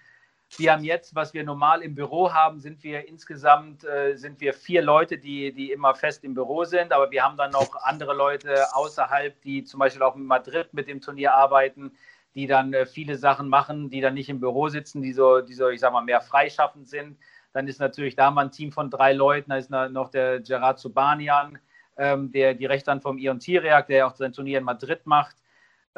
wir 0.56 0.72
haben 0.72 0.84
jetzt, 0.84 1.14
was 1.14 1.34
wir 1.34 1.44
normal 1.44 1.82
im 1.82 1.94
Büro 1.94 2.34
haben, 2.34 2.60
sind 2.60 2.84
wir 2.84 3.08
insgesamt 3.08 3.84
äh, 3.84 4.16
sind 4.16 4.40
wir 4.40 4.54
vier 4.54 4.82
Leute, 4.82 5.18
die, 5.18 5.54
die 5.54 5.72
immer 5.72 5.94
fest 5.94 6.24
im 6.24 6.34
Büro 6.34 6.64
sind. 6.64 6.92
Aber 6.92 7.12
wir 7.12 7.24
haben 7.24 7.38
dann 7.38 7.52
noch 7.52 7.76
andere 7.84 8.16
Leute 8.16 8.66
außerhalb, 8.74 9.40
die 9.42 9.64
zum 9.64 9.80
Beispiel 9.80 10.02
auch 10.02 10.16
in 10.16 10.26
Madrid 10.26 10.74
mit 10.74 10.88
dem 10.88 11.02
Turnier 11.02 11.34
arbeiten, 11.34 11.92
die 12.34 12.48
dann 12.48 12.74
äh, 12.74 12.86
viele 12.86 13.16
Sachen 13.18 13.50
machen, 13.50 13.90
die 13.90 14.02
dann 14.02 14.16
nicht 14.16 14.30
im 14.30 14.40
Büro 14.40 14.70
sitzen, 14.70 15.02
die 15.02 15.14
so, 15.14 15.42
die 15.42 15.54
so, 15.54 15.70
ich 15.70 15.82
sag 15.82 15.94
mal, 15.94 16.02
mehr 16.02 16.22
freischaffend 16.22 16.88
sind. 16.88 17.18
Dann 17.54 17.68
ist 17.68 17.80
natürlich 17.80 18.16
da 18.16 18.32
mal 18.32 18.46
ein 18.46 18.52
Team 18.52 18.72
von 18.72 18.90
drei 18.90 19.14
Leuten. 19.14 19.50
Da 19.50 19.58
ist 19.58 19.70
noch 19.70 20.10
der 20.10 20.40
Gerard 20.40 20.80
Subanian, 20.80 21.60
ähm, 21.98 22.32
der 22.32 22.54
die 22.54 22.66
Rechtern 22.66 23.02
vom 23.02 23.18
Ion 23.18 23.40
Tiriak, 23.40 23.88
der 23.88 24.08
auch 24.08 24.16
sein 24.16 24.34
Turnier 24.34 24.60
in 24.60 24.64
Madrid 24.64 25.06
macht 25.06 25.38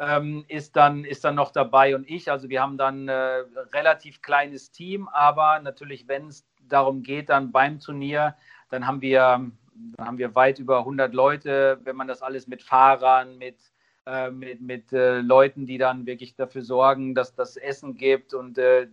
ähm, 0.00 0.44
ist, 0.48 0.76
dann, 0.76 1.04
ist 1.04 1.24
dann 1.24 1.34
noch 1.34 1.52
dabei 1.52 1.94
und 1.94 2.08
ich. 2.08 2.30
Also 2.30 2.48
wir 2.48 2.62
haben 2.62 2.78
dann 2.78 3.04
ein 3.04 3.08
äh, 3.08 3.44
relativ 3.74 4.22
kleines 4.22 4.72
Team, 4.72 5.08
aber 5.08 5.60
natürlich, 5.60 6.08
wenn 6.08 6.28
es 6.28 6.48
darum 6.68 7.02
geht, 7.02 7.28
dann 7.28 7.52
beim 7.52 7.80
Turnier, 7.80 8.34
dann 8.70 8.86
haben 8.86 9.02
wir, 9.02 9.50
dann 9.96 10.06
haben 10.06 10.18
wir 10.18 10.34
weit 10.34 10.58
über 10.58 10.78
100 10.80 11.12
Leute, 11.12 11.80
wenn 11.84 11.96
man 11.96 12.08
das 12.08 12.22
alles 12.22 12.46
mit 12.46 12.62
Fahrern, 12.62 13.36
mit, 13.36 13.58
äh, 14.06 14.30
mit, 14.30 14.62
mit 14.62 14.90
äh, 14.92 15.20
Leuten, 15.20 15.66
die 15.66 15.76
dann 15.76 16.06
wirklich 16.06 16.34
dafür 16.34 16.62
sorgen, 16.62 17.14
dass 17.14 17.34
das 17.34 17.58
Essen 17.58 17.94
gibt 17.94 18.32
und 18.32 18.56
äh, 18.56 18.88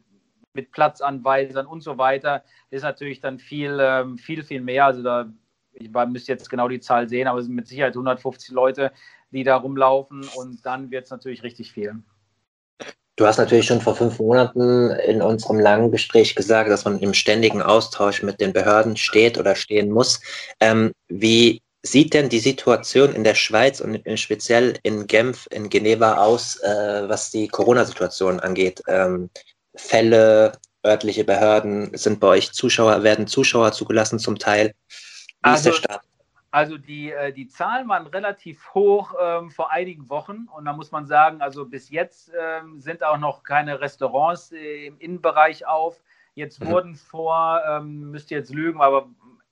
mit 0.54 0.72
Platzanweisern 0.72 1.68
und 1.68 1.82
so 1.82 1.98
weiter, 1.98 2.44
ist 2.70 2.84
natürlich 2.84 3.22
dann 3.22 3.40
viel, 3.40 3.78
ähm, 3.80 4.18
viel, 4.18 4.44
viel 4.44 4.62
mehr. 4.62 4.86
Also 4.86 5.04
da, 5.04 5.32
ich 5.80 5.92
müsste 6.10 6.32
jetzt 6.32 6.50
genau 6.50 6.68
die 6.68 6.80
Zahl 6.80 7.08
sehen, 7.08 7.28
aber 7.28 7.40
es 7.40 7.46
sind 7.46 7.56
mit 7.56 7.68
Sicherheit 7.68 7.94
150 7.94 8.52
Leute, 8.52 8.92
die 9.32 9.44
da 9.44 9.58
rumlaufen 9.58 10.28
und 10.36 10.66
dann 10.66 10.92
wird 10.92 11.06
es 11.06 11.12
natürlich 11.12 11.44
richtig 11.44 11.72
viel. 11.72 11.96
Du 13.16 13.26
hast 13.26 13.40
natürlich 13.40 13.66
schon 13.66 13.82
vor 13.82 13.96
fünf 13.96 14.20
Monaten 14.20 14.92
in 14.92 15.24
unserem 15.24 15.60
langen 15.60 15.92
Gespräch 15.92 16.36
gesagt, 16.36 16.70
dass 16.70 16.86
man 16.86 17.00
im 17.00 17.16
ständigen 17.16 17.64
Austausch 17.64 18.22
mit 18.22 18.40
den 18.40 18.54
Behörden 18.54 18.96
steht 18.96 19.40
oder 19.40 19.56
stehen 19.56 19.90
muss. 19.90 20.22
Ähm, 20.60 20.92
wie 21.08 21.62
sieht 21.82 22.14
denn 22.14 22.30
die 22.30 22.40
Situation 22.40 23.16
in 23.16 23.24
der 23.24 23.34
Schweiz 23.34 23.82
und 23.82 24.04
speziell 24.20 24.78
in 24.84 25.08
Genf, 25.08 25.48
in 25.50 25.70
Geneva 25.70 26.18
aus, 26.18 26.58
äh, 26.58 27.10
was 27.10 27.32
die 27.32 27.48
Corona-Situation 27.48 28.40
angeht? 28.40 28.84
Ähm, 28.88 29.32
Fälle, 29.76 30.52
örtliche 30.86 31.24
Behörden, 31.24 31.98
sind 31.98 32.20
bei 32.20 32.28
euch 32.28 32.52
Zuschauer, 32.52 33.04
werden 33.04 33.26
Zuschauer 33.26 33.72
zugelassen 33.72 34.20
zum 34.20 34.38
Teil? 34.38 34.74
Wie 35.44 35.50
also, 35.50 35.70
ist 35.70 35.84
der 35.84 35.90
Staat? 35.90 36.02
Also 36.52 36.78
die, 36.78 37.12
äh, 37.12 37.34
die 37.34 37.48
Zahlen 37.48 37.88
waren 37.90 38.08
relativ 38.08 38.74
hoch 38.74 39.14
ähm, 39.22 39.52
vor 39.52 39.72
einigen 39.72 40.10
Wochen 40.10 40.48
und 40.56 40.66
da 40.66 40.74
muss 40.74 40.92
man 40.92 41.06
sagen, 41.06 41.42
also 41.42 41.66
bis 41.66 41.90
jetzt 41.90 42.32
ähm, 42.40 42.80
sind 42.80 43.04
auch 43.04 43.18
noch 43.18 43.44
keine 43.44 43.82
Restaurants 43.82 44.52
äh, 44.54 44.88
im 44.88 44.98
Innenbereich 45.00 45.68
auf. 45.68 46.02
Jetzt 46.36 46.64
mhm. 46.64 46.68
wurden 46.68 46.96
vor, 46.96 47.62
ähm, 47.68 48.12
müsst 48.12 48.32
ihr 48.32 48.38
jetzt 48.38 48.54
lügen, 48.54 48.82
aber 48.82 49.08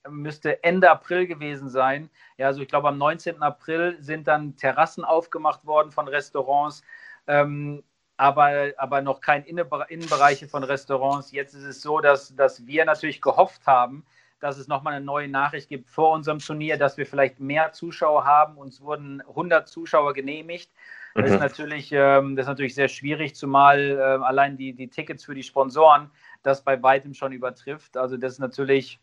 müsste 0.10 0.64
Ende 0.64 0.90
April 0.90 1.28
gewesen 1.28 1.70
sein. 1.70 2.10
Ja, 2.38 2.48
also 2.48 2.62
ich 2.62 2.68
glaube 2.68 2.88
am 2.88 2.98
19. 2.98 3.42
April 3.42 3.98
sind 4.00 4.28
dann 4.28 4.56
Terrassen 4.56 5.04
aufgemacht 5.04 5.66
worden 5.66 5.92
von 5.92 6.08
Restaurants. 6.08 6.84
Ähm, 7.28 7.84
aber, 8.18 8.72
aber 8.78 9.02
noch 9.02 9.20
kein 9.20 9.44
Innenbereiche 9.44 10.48
von 10.48 10.64
Restaurants. 10.64 11.32
Jetzt 11.32 11.54
ist 11.54 11.64
es 11.64 11.82
so, 11.82 12.00
dass, 12.00 12.34
dass 12.36 12.66
wir 12.66 12.86
natürlich 12.86 13.22
gehofft 13.22 13.68
haben, 13.68 14.06
dass 14.46 14.60
es 14.60 14.68
nochmal 14.68 14.94
eine 14.94 15.04
neue 15.04 15.28
Nachricht 15.28 15.70
gibt 15.70 15.90
vor 15.90 16.12
unserem 16.12 16.38
Turnier, 16.38 16.78
dass 16.78 16.98
wir 16.98 17.08
vielleicht 17.08 17.40
mehr 17.40 17.72
Zuschauer 17.72 18.26
haben. 18.26 18.58
Uns 18.58 18.80
wurden 18.80 19.22
100 19.22 19.68
Zuschauer 19.68 20.14
genehmigt. 20.14 20.70
Das, 21.16 21.30
mhm. 21.30 21.34
ist, 21.34 21.40
natürlich, 21.40 21.92
ähm, 21.92 22.36
das 22.36 22.44
ist 22.44 22.50
natürlich 22.50 22.76
sehr 22.76 22.88
schwierig, 22.88 23.36
zumal 23.36 23.80
äh, 23.80 24.02
allein 24.24 24.56
die, 24.56 24.74
die 24.74 24.88
Tickets 24.88 25.26
für 25.26 25.34
die 25.34 25.42
Sponsoren 25.42 26.12
das 26.44 26.64
bei 26.64 26.82
weitem 26.84 27.16
schon 27.16 27.32
übertrifft. 27.32 27.98
Also 27.98 28.18
das 28.18 28.34
ist 28.34 28.40
natürlich 28.40 29.00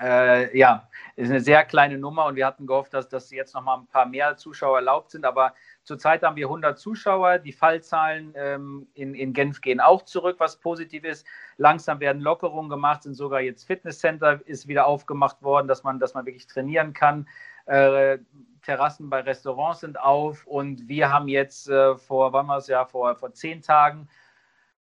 äh, 0.00 0.56
ja, 0.56 0.88
ist 1.16 1.30
eine 1.30 1.40
sehr 1.40 1.64
kleine 1.64 1.98
Nummer 1.98 2.26
und 2.26 2.36
wir 2.36 2.46
hatten 2.46 2.66
gehofft, 2.66 2.94
dass, 2.94 3.08
dass 3.08 3.30
jetzt 3.30 3.54
nochmal 3.54 3.78
ein 3.78 3.86
paar 3.86 4.06
mehr 4.06 4.36
Zuschauer 4.36 4.78
erlaubt 4.78 5.10
sind. 5.10 5.24
Aber 5.24 5.54
zurzeit 5.84 6.22
haben 6.22 6.36
wir 6.36 6.46
100 6.46 6.78
Zuschauer. 6.78 7.38
Die 7.38 7.52
Fallzahlen 7.52 8.32
ähm, 8.36 8.86
in, 8.94 9.14
in 9.14 9.32
Genf 9.32 9.60
gehen 9.60 9.80
auch 9.80 10.02
zurück, 10.02 10.36
was 10.38 10.56
positiv 10.56 11.04
ist. 11.04 11.26
Langsam 11.56 12.00
werden 12.00 12.20
Lockerungen 12.20 12.70
gemacht, 12.70 13.02
sind 13.02 13.14
sogar 13.14 13.40
jetzt 13.40 13.64
Fitnesscenter 13.64 14.40
ist 14.46 14.66
wieder 14.68 14.86
aufgemacht 14.86 15.42
worden, 15.42 15.68
dass 15.68 15.84
man, 15.84 16.00
dass 16.00 16.14
man 16.14 16.26
wirklich 16.26 16.46
trainieren 16.46 16.92
kann. 16.92 17.28
Äh, 17.66 18.18
Terrassen 18.62 19.10
bei 19.10 19.20
Restaurants 19.20 19.80
sind 19.80 20.00
auf 20.00 20.46
und 20.46 20.88
wir 20.88 21.12
haben 21.12 21.28
jetzt 21.28 21.68
äh, 21.68 21.96
vor, 21.96 22.32
wann 22.32 22.48
war 22.48 22.58
es 22.58 22.66
ja, 22.66 22.84
vor, 22.84 23.14
vor 23.16 23.32
zehn 23.32 23.60
Tagen 23.60 24.08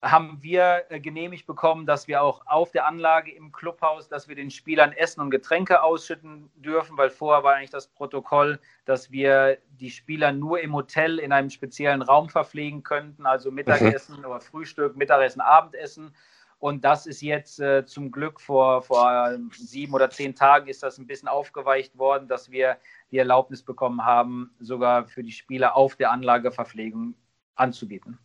haben 0.02 0.38
wir 0.40 0.85
äh, 0.88 0.99
genehmigt 0.99 1.47
bekommen, 1.47 1.85
dass 1.85 2.09
wir 2.09 2.23
auch 2.23 2.47
auf 2.47 2.71
der 2.73 2.87
Anlage 2.87 3.33
im 3.33 3.52
Clubhaus, 3.52 4.09
dass 4.09 4.28
wir 4.28 4.35
den 4.35 4.50
Spielern 4.50 4.92
Essen 4.92 5.21
und 5.21 5.30
Getränke 5.30 5.83
ausschütten 5.83 6.50
dürfen, 6.57 6.97
weil 6.97 7.11
vorher 7.11 7.45
war 7.45 7.54
eigentlich 7.54 7.71
das 7.71 7.88
Protokoll, 7.88 8.59
dass 8.87 9.11
wir 9.11 9.59
die 9.78 9.90
Spieler 9.90 10.33
nur 10.33 10.61
im 10.61 10.75
Hotel 10.75 11.19
in 11.19 11.33
einem 11.33 11.50
speziellen 11.50 12.00
Raum 12.00 12.30
verpflegen 12.30 12.83
könnten, 12.83 13.26
also 13.26 13.50
Mittagessen 13.50 14.19
mhm. 14.19 14.25
oder 14.25 14.40
Frühstück, 14.40 14.97
Mittagessen, 14.97 15.42
Abendessen. 15.42 16.14
Und 16.59 16.85
das 16.85 17.07
ist 17.07 17.23
jetzt 17.23 17.61
äh, 17.61 17.85
zum 17.85 18.11
Glück 18.11 18.40
vor, 18.40 18.83
vor 18.83 19.35
sieben 19.50 19.95
oder 19.95 20.11
zehn 20.11 20.35
Tagen 20.35 20.69
ist 20.69 20.83
das 20.83 20.99
ein 20.99 21.07
bisschen 21.07 21.28
aufgeweicht 21.28 21.97
worden, 21.99 22.28
dass 22.28 22.50
wir 22.50 22.76
die 23.11 23.19
Erlaubnis 23.19 23.62
bekommen 23.62 24.04
haben, 24.04 24.50
sogar 24.61 25.07
für 25.07 25.23
die 25.23 25.33
Spieler 25.33 25.76
auf 25.76 25.97
der 25.97 26.11
Anlage 26.11 26.52
Verpflegung 26.52 27.14
anzubieten. 27.54 28.19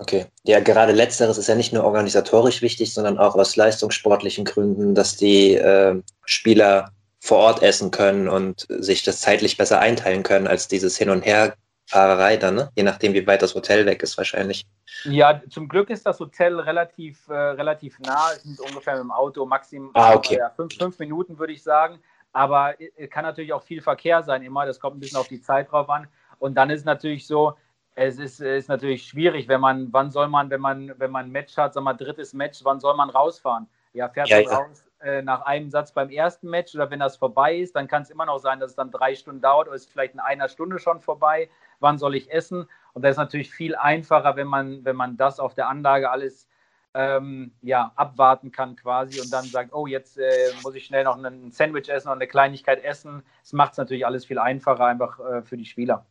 Okay. 0.00 0.26
Ja, 0.44 0.60
gerade 0.60 0.92
letzteres 0.92 1.36
ist 1.36 1.48
ja 1.48 1.54
nicht 1.54 1.74
nur 1.74 1.84
organisatorisch 1.84 2.62
wichtig, 2.62 2.94
sondern 2.94 3.18
auch 3.18 3.34
aus 3.34 3.56
leistungssportlichen 3.56 4.46
Gründen, 4.46 4.94
dass 4.94 5.16
die 5.16 5.56
äh, 5.56 6.00
Spieler 6.24 6.90
vor 7.20 7.38
Ort 7.38 7.62
essen 7.62 7.90
können 7.90 8.26
und 8.26 8.66
sich 8.70 9.02
das 9.02 9.20
zeitlich 9.20 9.58
besser 9.58 9.78
einteilen 9.78 10.22
können, 10.22 10.46
als 10.46 10.68
dieses 10.68 10.96
Hin- 10.96 11.10
und 11.10 11.20
Herfahrerei 11.20 12.38
dann, 12.38 12.54
ne? 12.54 12.70
je 12.76 12.82
nachdem, 12.82 13.12
wie 13.12 13.26
weit 13.26 13.42
das 13.42 13.54
Hotel 13.54 13.84
weg 13.84 14.02
ist 14.02 14.16
wahrscheinlich. 14.16 14.64
Ja, 15.04 15.42
zum 15.50 15.68
Glück 15.68 15.90
ist 15.90 16.06
das 16.06 16.18
Hotel 16.18 16.58
relativ, 16.58 17.28
äh, 17.28 17.34
relativ 17.34 17.98
nah, 18.00 18.30
es 18.34 18.42
sind 18.42 18.58
ungefähr 18.58 18.94
mit 18.94 19.02
dem 19.02 19.10
Auto 19.10 19.44
maximal 19.44 19.90
ah, 19.92 20.14
okay. 20.14 20.38
ja, 20.38 20.48
fünf, 20.48 20.74
fünf 20.78 20.98
Minuten, 20.98 21.38
würde 21.38 21.52
ich 21.52 21.62
sagen. 21.62 22.00
Aber 22.32 22.74
es 22.96 23.10
kann 23.10 23.24
natürlich 23.24 23.52
auch 23.52 23.62
viel 23.62 23.82
Verkehr 23.82 24.22
sein 24.22 24.42
immer, 24.42 24.64
das 24.64 24.80
kommt 24.80 24.96
ein 24.96 25.00
bisschen 25.00 25.18
auf 25.18 25.28
die 25.28 25.42
Zeit 25.42 25.70
drauf 25.70 25.90
an. 25.90 26.08
Und 26.38 26.54
dann 26.54 26.70
ist 26.70 26.80
es 26.80 26.86
natürlich 26.86 27.26
so, 27.26 27.54
es 27.94 28.18
ist, 28.18 28.40
ist 28.40 28.68
natürlich 28.68 29.04
schwierig, 29.06 29.48
wenn 29.48 29.60
man, 29.60 29.92
wann 29.92 30.10
soll 30.10 30.28
man, 30.28 30.50
wenn 30.50 30.60
man, 30.60 30.94
wenn 30.98 31.10
man 31.10 31.26
ein 31.26 31.30
Match 31.30 31.56
hat, 31.56 31.74
sagen 31.74 31.84
wir 31.84 31.94
drittes 31.94 32.32
Match, 32.32 32.60
wann 32.64 32.80
soll 32.80 32.96
man 32.96 33.10
rausfahren? 33.10 33.68
Ja, 33.92 34.08
fährt 34.08 34.28
ja, 34.28 34.36
man 34.36 34.44
ja. 34.44 34.58
raus 34.58 34.84
äh, 35.00 35.22
nach 35.22 35.42
einem 35.42 35.70
Satz 35.70 35.92
beim 35.92 36.10
ersten 36.10 36.48
Match 36.48 36.74
oder 36.74 36.90
wenn 36.90 37.00
das 37.00 37.16
vorbei 37.16 37.56
ist, 37.56 37.74
dann 37.74 37.88
kann 37.88 38.02
es 38.02 38.10
immer 38.10 38.26
noch 38.26 38.38
sein, 38.38 38.60
dass 38.60 38.70
es 38.70 38.76
dann 38.76 38.90
drei 38.90 39.14
Stunden 39.14 39.40
dauert 39.40 39.66
oder 39.66 39.76
ist 39.76 39.90
vielleicht 39.90 40.14
in 40.14 40.20
einer 40.20 40.48
Stunde 40.48 40.78
schon 40.78 41.00
vorbei. 41.00 41.50
Wann 41.80 41.98
soll 41.98 42.14
ich 42.14 42.30
essen? 42.30 42.68
Und 42.92 43.02
das 43.02 43.12
ist 43.12 43.16
natürlich 43.16 43.50
viel 43.50 43.74
einfacher, 43.74 44.36
wenn 44.36 44.46
man, 44.46 44.84
wenn 44.84 44.96
man 44.96 45.16
das 45.16 45.40
auf 45.40 45.54
der 45.54 45.68
Anlage 45.68 46.10
alles 46.10 46.48
ähm, 46.92 47.52
ja, 47.62 47.92
abwarten 47.94 48.50
kann 48.50 48.76
quasi 48.76 49.20
und 49.20 49.32
dann 49.32 49.44
sagt, 49.44 49.72
oh, 49.72 49.86
jetzt 49.86 50.18
äh, 50.18 50.50
muss 50.62 50.74
ich 50.74 50.84
schnell 50.84 51.04
noch 51.04 51.16
ein 51.16 51.50
Sandwich 51.52 51.88
essen 51.88 52.08
und 52.08 52.14
eine 52.14 52.26
Kleinigkeit 52.26 52.82
essen. 52.82 53.22
Das 53.42 53.52
macht 53.52 53.72
es 53.72 53.78
natürlich 53.78 54.04
alles 54.04 54.24
viel 54.24 54.38
einfacher 54.38 54.84
einfach 54.84 55.20
äh, 55.20 55.42
für 55.42 55.56
die 55.56 55.64
Spieler. 55.64 56.04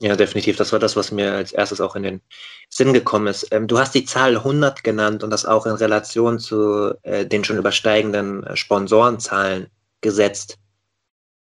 Ja, 0.00 0.14
definitiv. 0.14 0.56
Das 0.56 0.72
war 0.72 0.78
das, 0.78 0.94
was 0.94 1.10
mir 1.10 1.32
als 1.32 1.50
erstes 1.52 1.80
auch 1.80 1.96
in 1.96 2.04
den 2.04 2.20
Sinn 2.68 2.92
gekommen 2.92 3.26
ist. 3.26 3.48
Ähm, 3.50 3.66
du 3.66 3.78
hast 3.78 3.94
die 3.94 4.04
Zahl 4.04 4.36
100 4.36 4.84
genannt 4.84 5.24
und 5.24 5.30
das 5.30 5.44
auch 5.44 5.66
in 5.66 5.72
Relation 5.72 6.38
zu 6.38 6.94
äh, 7.02 7.26
den 7.26 7.42
schon 7.44 7.58
übersteigenden 7.58 8.44
äh, 8.44 8.56
Sponsorenzahlen 8.56 9.66
gesetzt. 10.00 10.58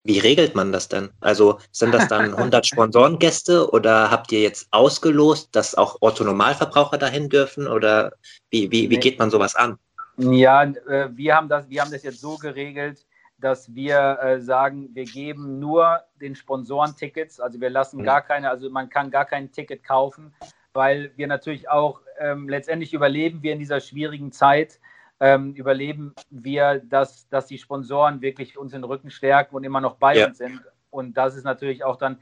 Wie 0.04 0.20
regelt 0.20 0.54
man 0.54 0.72
das 0.72 0.88
denn? 0.88 1.10
Also 1.20 1.60
sind 1.72 1.94
das 1.94 2.08
dann 2.10 2.34
100 2.36 2.68
Sponsorengäste 2.68 3.72
oder 3.72 4.12
habt 4.12 4.32
ihr 4.32 4.42
jetzt 4.42 4.68
ausgelost, 4.70 5.50
dass 5.56 5.74
auch 5.74 5.98
Orthonormalverbraucher 6.02 7.00
dahin 7.00 7.30
dürfen 7.30 7.68
oder 7.68 8.14
wie, 8.52 8.70
wie, 8.70 8.88
wie 8.92 8.98
geht 8.98 9.18
man 9.18 9.32
sowas 9.32 9.56
an? 9.56 9.80
Ja, 10.18 10.64
äh, 10.64 11.10
wir 11.12 11.36
haben 11.36 11.50
das, 11.50 11.68
wir 11.70 11.82
haben 11.82 11.92
das 11.92 12.04
jetzt 12.04 12.22
so 12.22 12.38
geregelt, 12.38 13.04
dass 13.44 13.76
wir 13.76 14.20
äh, 14.22 14.40
sagen, 14.40 14.90
wir 14.94 15.04
geben 15.04 15.60
nur 15.60 16.00
den 16.22 16.36
Sponsoren 16.36 16.96
Tickets, 16.96 17.40
also 17.40 17.60
wir 17.60 17.70
lassen 17.70 18.00
mhm. 18.00 18.06
gar 18.06 18.22
keine, 18.22 18.50
also 18.50 18.70
man 18.70 18.90
kann 18.90 19.12
gar 19.12 19.26
kein 19.26 19.52
Ticket 19.52 19.84
kaufen, 19.84 20.34
weil 20.74 21.12
wir 21.18 21.28
natürlich 21.28 21.70
auch 21.70 22.02
ähm, 22.20 22.48
letztendlich 22.48 22.94
überleben 22.94 23.44
wir 23.44 23.54
in 23.54 23.60
dieser 23.60 23.82
schwierigen 23.82 24.32
Zeit, 24.32 24.80
ähm, 25.20 25.54
überleben 25.56 26.14
wir, 26.30 26.82
dass, 26.86 27.28
dass 27.30 27.48
die 27.48 27.58
Sponsoren 27.58 28.22
wirklich 28.22 28.58
uns 28.58 28.72
den 28.72 28.84
Rücken 28.84 29.12
stärken 29.12 29.56
und 29.56 29.64
immer 29.64 29.82
noch 29.82 29.96
bei 29.96 30.16
ja. 30.16 30.28
uns 30.28 30.38
sind. 30.38 30.62
Und 30.90 31.18
das 31.18 31.36
ist 31.36 31.44
natürlich 31.44 31.84
auch 31.84 31.98
dann 31.98 32.20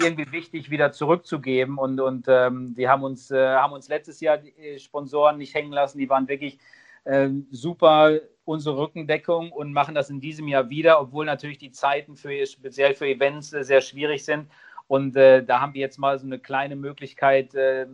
irgendwie 0.00 0.30
wichtig, 0.32 0.70
wieder 0.70 0.92
zurückzugeben. 0.92 1.78
Und, 1.78 2.00
und 2.00 2.26
ähm, 2.28 2.74
die 2.74 2.88
haben 2.88 3.04
uns, 3.04 3.30
äh, 3.30 3.54
haben 3.54 3.72
uns 3.72 3.88
letztes 3.88 4.20
Jahr 4.20 4.38
die 4.38 4.56
äh, 4.56 4.78
Sponsoren 4.78 5.38
nicht 5.38 5.54
hängen 5.54 5.72
lassen, 5.72 5.98
die 5.98 6.08
waren 6.08 6.28
wirklich 6.28 6.58
äh, 7.04 7.28
super 7.50 8.20
unsere 8.44 8.76
Rückendeckung 8.76 9.52
und 9.52 9.72
machen 9.72 9.94
das 9.94 10.10
in 10.10 10.20
diesem 10.20 10.48
Jahr 10.48 10.68
wieder, 10.68 11.00
obwohl 11.00 11.24
natürlich 11.24 11.58
die 11.58 11.70
Zeiten 11.70 12.16
für 12.16 12.44
speziell 12.46 12.94
für 12.94 13.06
Events 13.06 13.52
äh, 13.52 13.64
sehr 13.64 13.80
schwierig 13.80 14.24
sind. 14.24 14.48
Und 14.88 15.16
äh, 15.16 15.44
da 15.44 15.60
haben 15.60 15.74
wir 15.74 15.80
jetzt 15.80 15.98
mal 15.98 16.18
so 16.18 16.26
eine 16.26 16.38
kleine 16.38 16.76
Möglichkeit, 16.76 17.54
äh, 17.54 17.86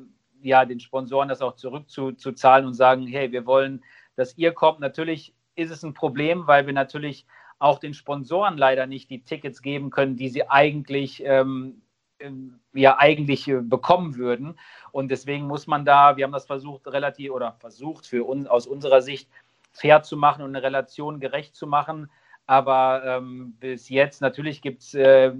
ja, 0.42 0.64
den 0.64 0.80
Sponsoren 0.80 1.28
das 1.28 1.42
auch 1.42 1.56
zurückzuzahlen 1.56 2.66
und 2.66 2.74
sagen, 2.74 3.06
hey, 3.06 3.30
wir 3.32 3.46
wollen, 3.46 3.84
dass 4.16 4.38
ihr 4.38 4.52
kommt. 4.52 4.80
Natürlich 4.80 5.34
ist 5.54 5.70
es 5.70 5.82
ein 5.82 5.94
Problem, 5.94 6.46
weil 6.46 6.66
wir 6.66 6.72
natürlich 6.72 7.26
auch 7.58 7.78
den 7.78 7.92
Sponsoren 7.92 8.56
leider 8.56 8.86
nicht 8.86 9.10
die 9.10 9.24
Tickets 9.24 9.62
geben 9.62 9.90
können, 9.90 10.16
die 10.16 10.28
sie 10.28 10.48
eigentlich 10.48 11.22
ähm, 11.24 11.82
ähm 12.20 12.60
ja 12.72 12.98
eigentlich 12.98 13.48
äh, 13.48 13.60
bekommen 13.60 14.16
würden. 14.16 14.58
Und 14.92 15.10
deswegen 15.10 15.46
muss 15.46 15.66
man 15.66 15.84
da, 15.84 16.16
wir 16.16 16.24
haben 16.24 16.32
das 16.32 16.46
versucht 16.46 16.86
relativ 16.88 17.32
oder 17.32 17.52
versucht 17.60 18.06
für 18.06 18.24
uns 18.24 18.46
aus 18.46 18.66
unserer 18.66 19.02
Sicht 19.02 19.28
fair 19.72 20.02
zu 20.02 20.16
machen 20.16 20.42
und 20.42 20.54
eine 20.54 20.62
Relation 20.62 21.20
gerecht 21.20 21.54
zu 21.54 21.66
machen. 21.66 22.10
Aber 22.46 23.02
ähm, 23.04 23.56
bis 23.60 23.88
jetzt, 23.88 24.22
natürlich 24.22 24.62
gibt 24.62 24.82
es 24.82 24.94
äh, 24.94 25.32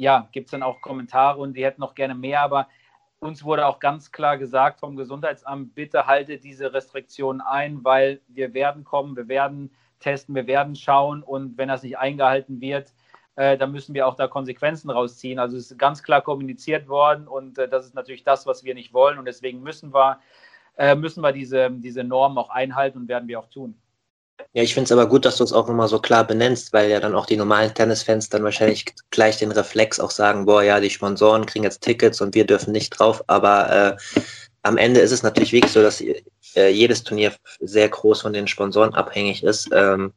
ja, 0.00 0.28
gibt's 0.32 0.52
dann 0.52 0.62
auch 0.62 0.80
Kommentare 0.80 1.38
und 1.38 1.54
die 1.54 1.64
hätten 1.64 1.82
noch 1.82 1.94
gerne 1.94 2.14
mehr, 2.14 2.40
aber 2.40 2.68
uns 3.18 3.44
wurde 3.44 3.66
auch 3.66 3.80
ganz 3.80 4.10
klar 4.12 4.38
gesagt 4.38 4.80
vom 4.80 4.96
Gesundheitsamt, 4.96 5.74
bitte 5.74 6.06
haltet 6.06 6.42
diese 6.42 6.72
Restriktionen 6.72 7.42
ein, 7.42 7.84
weil 7.84 8.22
wir 8.28 8.54
werden 8.54 8.82
kommen, 8.82 9.14
wir 9.14 9.28
werden 9.28 9.70
testen, 10.00 10.34
wir 10.34 10.46
werden 10.46 10.74
schauen 10.74 11.22
und 11.22 11.58
wenn 11.58 11.68
das 11.68 11.82
nicht 11.82 11.98
eingehalten 11.98 12.62
wird, 12.62 12.94
äh, 13.36 13.56
dann 13.56 13.72
müssen 13.72 13.94
wir 13.94 14.06
auch 14.06 14.16
da 14.16 14.28
Konsequenzen 14.28 14.90
rausziehen. 14.90 15.38
Also 15.38 15.56
es 15.56 15.70
ist 15.70 15.78
ganz 15.78 16.02
klar 16.02 16.22
kommuniziert 16.22 16.88
worden 16.88 17.28
und 17.28 17.58
äh, 17.58 17.68
das 17.68 17.86
ist 17.86 17.94
natürlich 17.94 18.24
das, 18.24 18.46
was 18.46 18.64
wir 18.64 18.74
nicht 18.74 18.92
wollen 18.92 19.18
und 19.18 19.24
deswegen 19.24 19.62
müssen 19.62 19.94
wir 19.94 20.20
äh, 20.76 20.94
müssen 20.94 21.22
wir 21.22 21.32
diese, 21.32 21.70
diese 21.70 22.04
Normen 22.04 22.38
auch 22.38 22.50
einhalten 22.50 22.98
und 22.98 23.08
werden 23.08 23.28
wir 23.28 23.38
auch 23.38 23.50
tun. 23.50 23.74
Ja, 24.54 24.62
ich 24.62 24.72
finde 24.72 24.84
es 24.84 24.92
aber 24.92 25.06
gut, 25.06 25.26
dass 25.26 25.36
du 25.36 25.44
es 25.44 25.52
auch 25.52 25.68
nochmal 25.68 25.88
so 25.88 25.98
klar 25.98 26.26
benennst, 26.26 26.72
weil 26.72 26.90
ja 26.90 26.98
dann 26.98 27.14
auch 27.14 27.26
die 27.26 27.36
normalen 27.36 27.74
Tennisfans 27.74 28.30
dann 28.30 28.42
wahrscheinlich 28.42 28.86
gleich 29.10 29.36
den 29.36 29.52
Reflex 29.52 30.00
auch 30.00 30.10
sagen, 30.10 30.46
boah, 30.46 30.62
ja, 30.62 30.80
die 30.80 30.88
Sponsoren 30.88 31.44
kriegen 31.44 31.64
jetzt 31.64 31.82
Tickets 31.82 32.22
und 32.22 32.34
wir 32.34 32.46
dürfen 32.46 32.72
nicht 32.72 32.90
drauf. 32.90 33.22
Aber 33.26 33.70
äh, 33.70 33.96
am 34.62 34.78
Ende 34.78 35.00
ist 35.00 35.12
es 35.12 35.22
natürlich 35.22 35.52
wirklich 35.52 35.72
so, 35.72 35.82
dass 35.82 36.00
äh, 36.00 36.70
jedes 36.70 37.04
Turnier 37.04 37.34
sehr 37.60 37.90
groß 37.90 38.22
von 38.22 38.32
den 38.32 38.48
Sponsoren 38.48 38.94
abhängig 38.94 39.42
ist. 39.44 39.68
Ähm, 39.72 40.14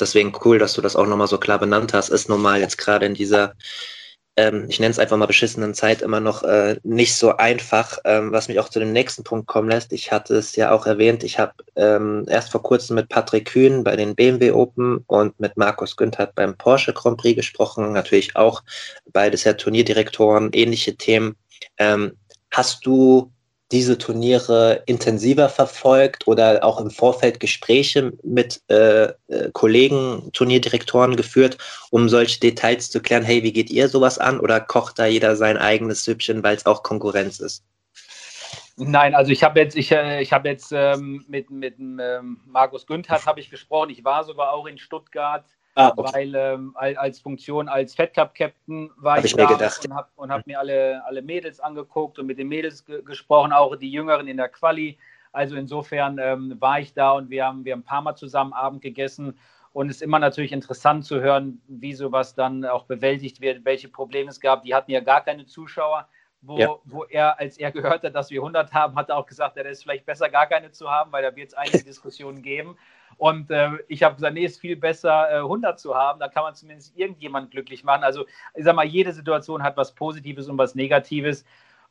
deswegen 0.00 0.32
cool, 0.44 0.58
dass 0.58 0.74
du 0.74 0.80
das 0.80 0.96
auch 0.96 1.06
nochmal 1.06 1.28
so 1.28 1.38
klar 1.38 1.58
benannt 1.58 1.92
hast. 1.92 2.08
Ist 2.08 2.28
normal 2.28 2.60
jetzt 2.60 2.78
gerade 2.78 3.06
in 3.06 3.14
dieser 3.14 3.54
ähm, 4.36 4.66
ich 4.68 4.80
nenne 4.80 4.90
es 4.90 4.98
einfach 4.98 5.16
mal 5.16 5.26
beschissenen 5.26 5.74
Zeit 5.74 6.00
immer 6.00 6.20
noch 6.20 6.42
äh, 6.42 6.76
nicht 6.84 7.14
so 7.16 7.36
einfach, 7.36 7.98
ähm, 8.04 8.32
was 8.32 8.48
mich 8.48 8.58
auch 8.60 8.70
zu 8.70 8.78
dem 8.78 8.92
nächsten 8.92 9.24
Punkt 9.24 9.46
kommen 9.46 9.68
lässt. 9.68 9.92
Ich 9.92 10.10
hatte 10.10 10.36
es 10.36 10.56
ja 10.56 10.70
auch 10.72 10.86
erwähnt, 10.86 11.22
ich 11.22 11.38
habe 11.38 11.52
ähm, 11.76 12.24
erst 12.28 12.50
vor 12.50 12.62
kurzem 12.62 12.96
mit 12.96 13.10
Patrick 13.10 13.46
Kühn 13.46 13.84
bei 13.84 13.94
den 13.94 14.14
BMW 14.14 14.52
Open 14.52 15.04
und 15.06 15.38
mit 15.38 15.56
Markus 15.58 15.96
Günthert 15.96 16.34
beim 16.34 16.56
Porsche 16.56 16.94
Grand 16.94 17.18
Prix 17.18 17.36
gesprochen, 17.36 17.92
natürlich 17.92 18.34
auch 18.34 18.62
beides 19.12 19.44
ja 19.44 19.52
Turnierdirektoren, 19.52 20.50
ähnliche 20.54 20.96
Themen. 20.96 21.36
Ähm, 21.76 22.16
hast 22.50 22.86
du 22.86 23.30
diese 23.72 23.96
Turniere 23.96 24.82
intensiver 24.86 25.48
verfolgt 25.48 26.28
oder 26.28 26.62
auch 26.62 26.78
im 26.78 26.90
Vorfeld 26.90 27.40
Gespräche 27.40 28.12
mit 28.22 28.62
äh, 28.68 29.04
äh, 29.04 29.50
Kollegen, 29.52 30.30
Turnierdirektoren 30.32 31.16
geführt, 31.16 31.56
um 31.90 32.08
solche 32.08 32.38
Details 32.38 32.90
zu 32.90 33.00
klären, 33.00 33.24
hey, 33.24 33.42
wie 33.42 33.52
geht 33.52 33.70
ihr 33.70 33.88
sowas 33.88 34.18
an 34.18 34.38
oder 34.38 34.60
kocht 34.60 34.98
da 34.98 35.06
jeder 35.06 35.34
sein 35.36 35.56
eigenes 35.56 36.04
Süppchen, 36.04 36.42
weil 36.42 36.56
es 36.56 36.66
auch 36.66 36.82
Konkurrenz 36.82 37.40
ist? 37.40 37.64
Nein, 38.76 39.14
also 39.14 39.32
ich 39.32 39.42
habe 39.42 39.60
jetzt, 39.60 39.76
ich, 39.76 39.90
äh, 39.90 40.22
ich 40.22 40.32
habe 40.32 40.48
jetzt 40.48 40.72
ähm, 40.74 41.24
mit, 41.28 41.50
mit 41.50 41.78
ähm, 41.78 42.40
Markus 42.46 42.86
Günther 42.86 43.20
gesprochen. 43.50 43.90
Ich 43.90 44.04
war 44.04 44.24
sogar 44.24 44.52
auch 44.52 44.66
in 44.66 44.78
Stuttgart 44.78 45.44
Ah, 45.74 45.92
okay. 45.96 46.10
Weil 46.12 46.34
ähm, 46.34 46.76
als 46.76 47.20
Funktion 47.20 47.68
als 47.68 47.94
Fed 47.94 48.12
Cup 48.12 48.34
Captain 48.34 48.90
war 48.96 49.16
hab 49.16 49.24
ich, 49.24 49.30
ich 49.32 49.36
da 49.36 49.70
und 50.16 50.30
habe 50.30 50.34
hab 50.34 50.46
mir 50.46 50.58
alle, 50.58 51.02
alle 51.06 51.22
Mädels 51.22 51.60
angeguckt 51.60 52.18
und 52.18 52.26
mit 52.26 52.38
den 52.38 52.48
Mädels 52.48 52.84
ge 52.84 53.02
gesprochen, 53.02 53.52
auch 53.52 53.74
die 53.76 53.90
Jüngeren 53.90 54.28
in 54.28 54.36
der 54.36 54.48
Quali. 54.48 54.98
Also 55.32 55.56
insofern 55.56 56.18
ähm, 56.18 56.56
war 56.60 56.78
ich 56.78 56.92
da 56.92 57.12
und 57.12 57.30
wir 57.30 57.46
haben, 57.46 57.64
wir 57.64 57.72
haben 57.72 57.80
ein 57.80 57.84
paar 57.84 58.02
Mal 58.02 58.16
zusammen 58.16 58.52
Abend 58.52 58.82
gegessen. 58.82 59.38
Und 59.72 59.88
es 59.88 59.96
ist 59.96 60.02
immer 60.02 60.18
natürlich 60.18 60.52
interessant 60.52 61.06
zu 61.06 61.22
hören, 61.22 61.62
wie 61.66 61.94
sowas 61.94 62.34
dann 62.34 62.66
auch 62.66 62.84
bewältigt 62.84 63.40
wird, 63.40 63.64
welche 63.64 63.88
Probleme 63.88 64.28
es 64.28 64.40
gab. 64.40 64.64
Die 64.64 64.74
hatten 64.74 64.90
ja 64.90 65.00
gar 65.00 65.24
keine 65.24 65.46
Zuschauer, 65.46 66.06
wo, 66.42 66.58
ja. 66.58 66.76
wo 66.84 67.04
er, 67.04 67.40
als 67.40 67.56
er 67.56 67.72
gehört 67.72 68.02
hat, 68.02 68.14
dass 68.14 68.30
wir 68.30 68.40
100 68.40 68.74
haben, 68.74 68.96
hat 68.96 69.08
er 69.08 69.16
auch 69.16 69.24
gesagt, 69.24 69.56
das 69.56 69.66
ist 69.66 69.84
vielleicht 69.84 70.04
besser, 70.04 70.28
gar 70.28 70.46
keine 70.46 70.70
zu 70.72 70.90
haben, 70.90 71.10
weil 71.12 71.22
da 71.22 71.34
wird 71.34 71.48
es 71.48 71.54
einige 71.54 71.84
Diskussionen 71.84 72.42
geben. 72.42 72.76
Und 73.22 73.52
äh, 73.52 73.70
ich 73.86 74.02
habe 74.02 74.16
gesagt, 74.16 74.34
nee, 74.34 74.44
ist 74.44 74.60
viel 74.60 74.74
besser, 74.74 75.30
äh, 75.30 75.36
100 75.36 75.78
zu 75.78 75.94
haben. 75.94 76.18
Da 76.18 76.26
kann 76.26 76.42
man 76.42 76.56
zumindest 76.56 76.96
irgendjemand 76.96 77.52
glücklich 77.52 77.84
machen. 77.84 78.02
Also, 78.02 78.26
ich 78.56 78.64
sag 78.64 78.74
mal, 78.74 78.84
jede 78.84 79.12
Situation 79.12 79.62
hat 79.62 79.76
was 79.76 79.94
Positives 79.94 80.48
und 80.48 80.58
was 80.58 80.74
Negatives. 80.74 81.44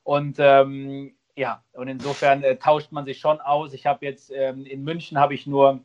Und 0.04 0.40
ähm, 0.40 1.16
ja, 1.38 1.64
und 1.72 1.88
insofern 1.88 2.44
äh, 2.44 2.58
tauscht 2.58 2.92
man 2.92 3.06
sich 3.06 3.20
schon 3.20 3.40
aus. 3.40 3.72
Ich 3.72 3.86
habe 3.86 4.06
jetzt 4.06 4.30
ähm, 4.36 4.66
in 4.66 4.84
München 4.84 5.18
habe 5.18 5.34
ich 5.34 5.48
nur 5.48 5.80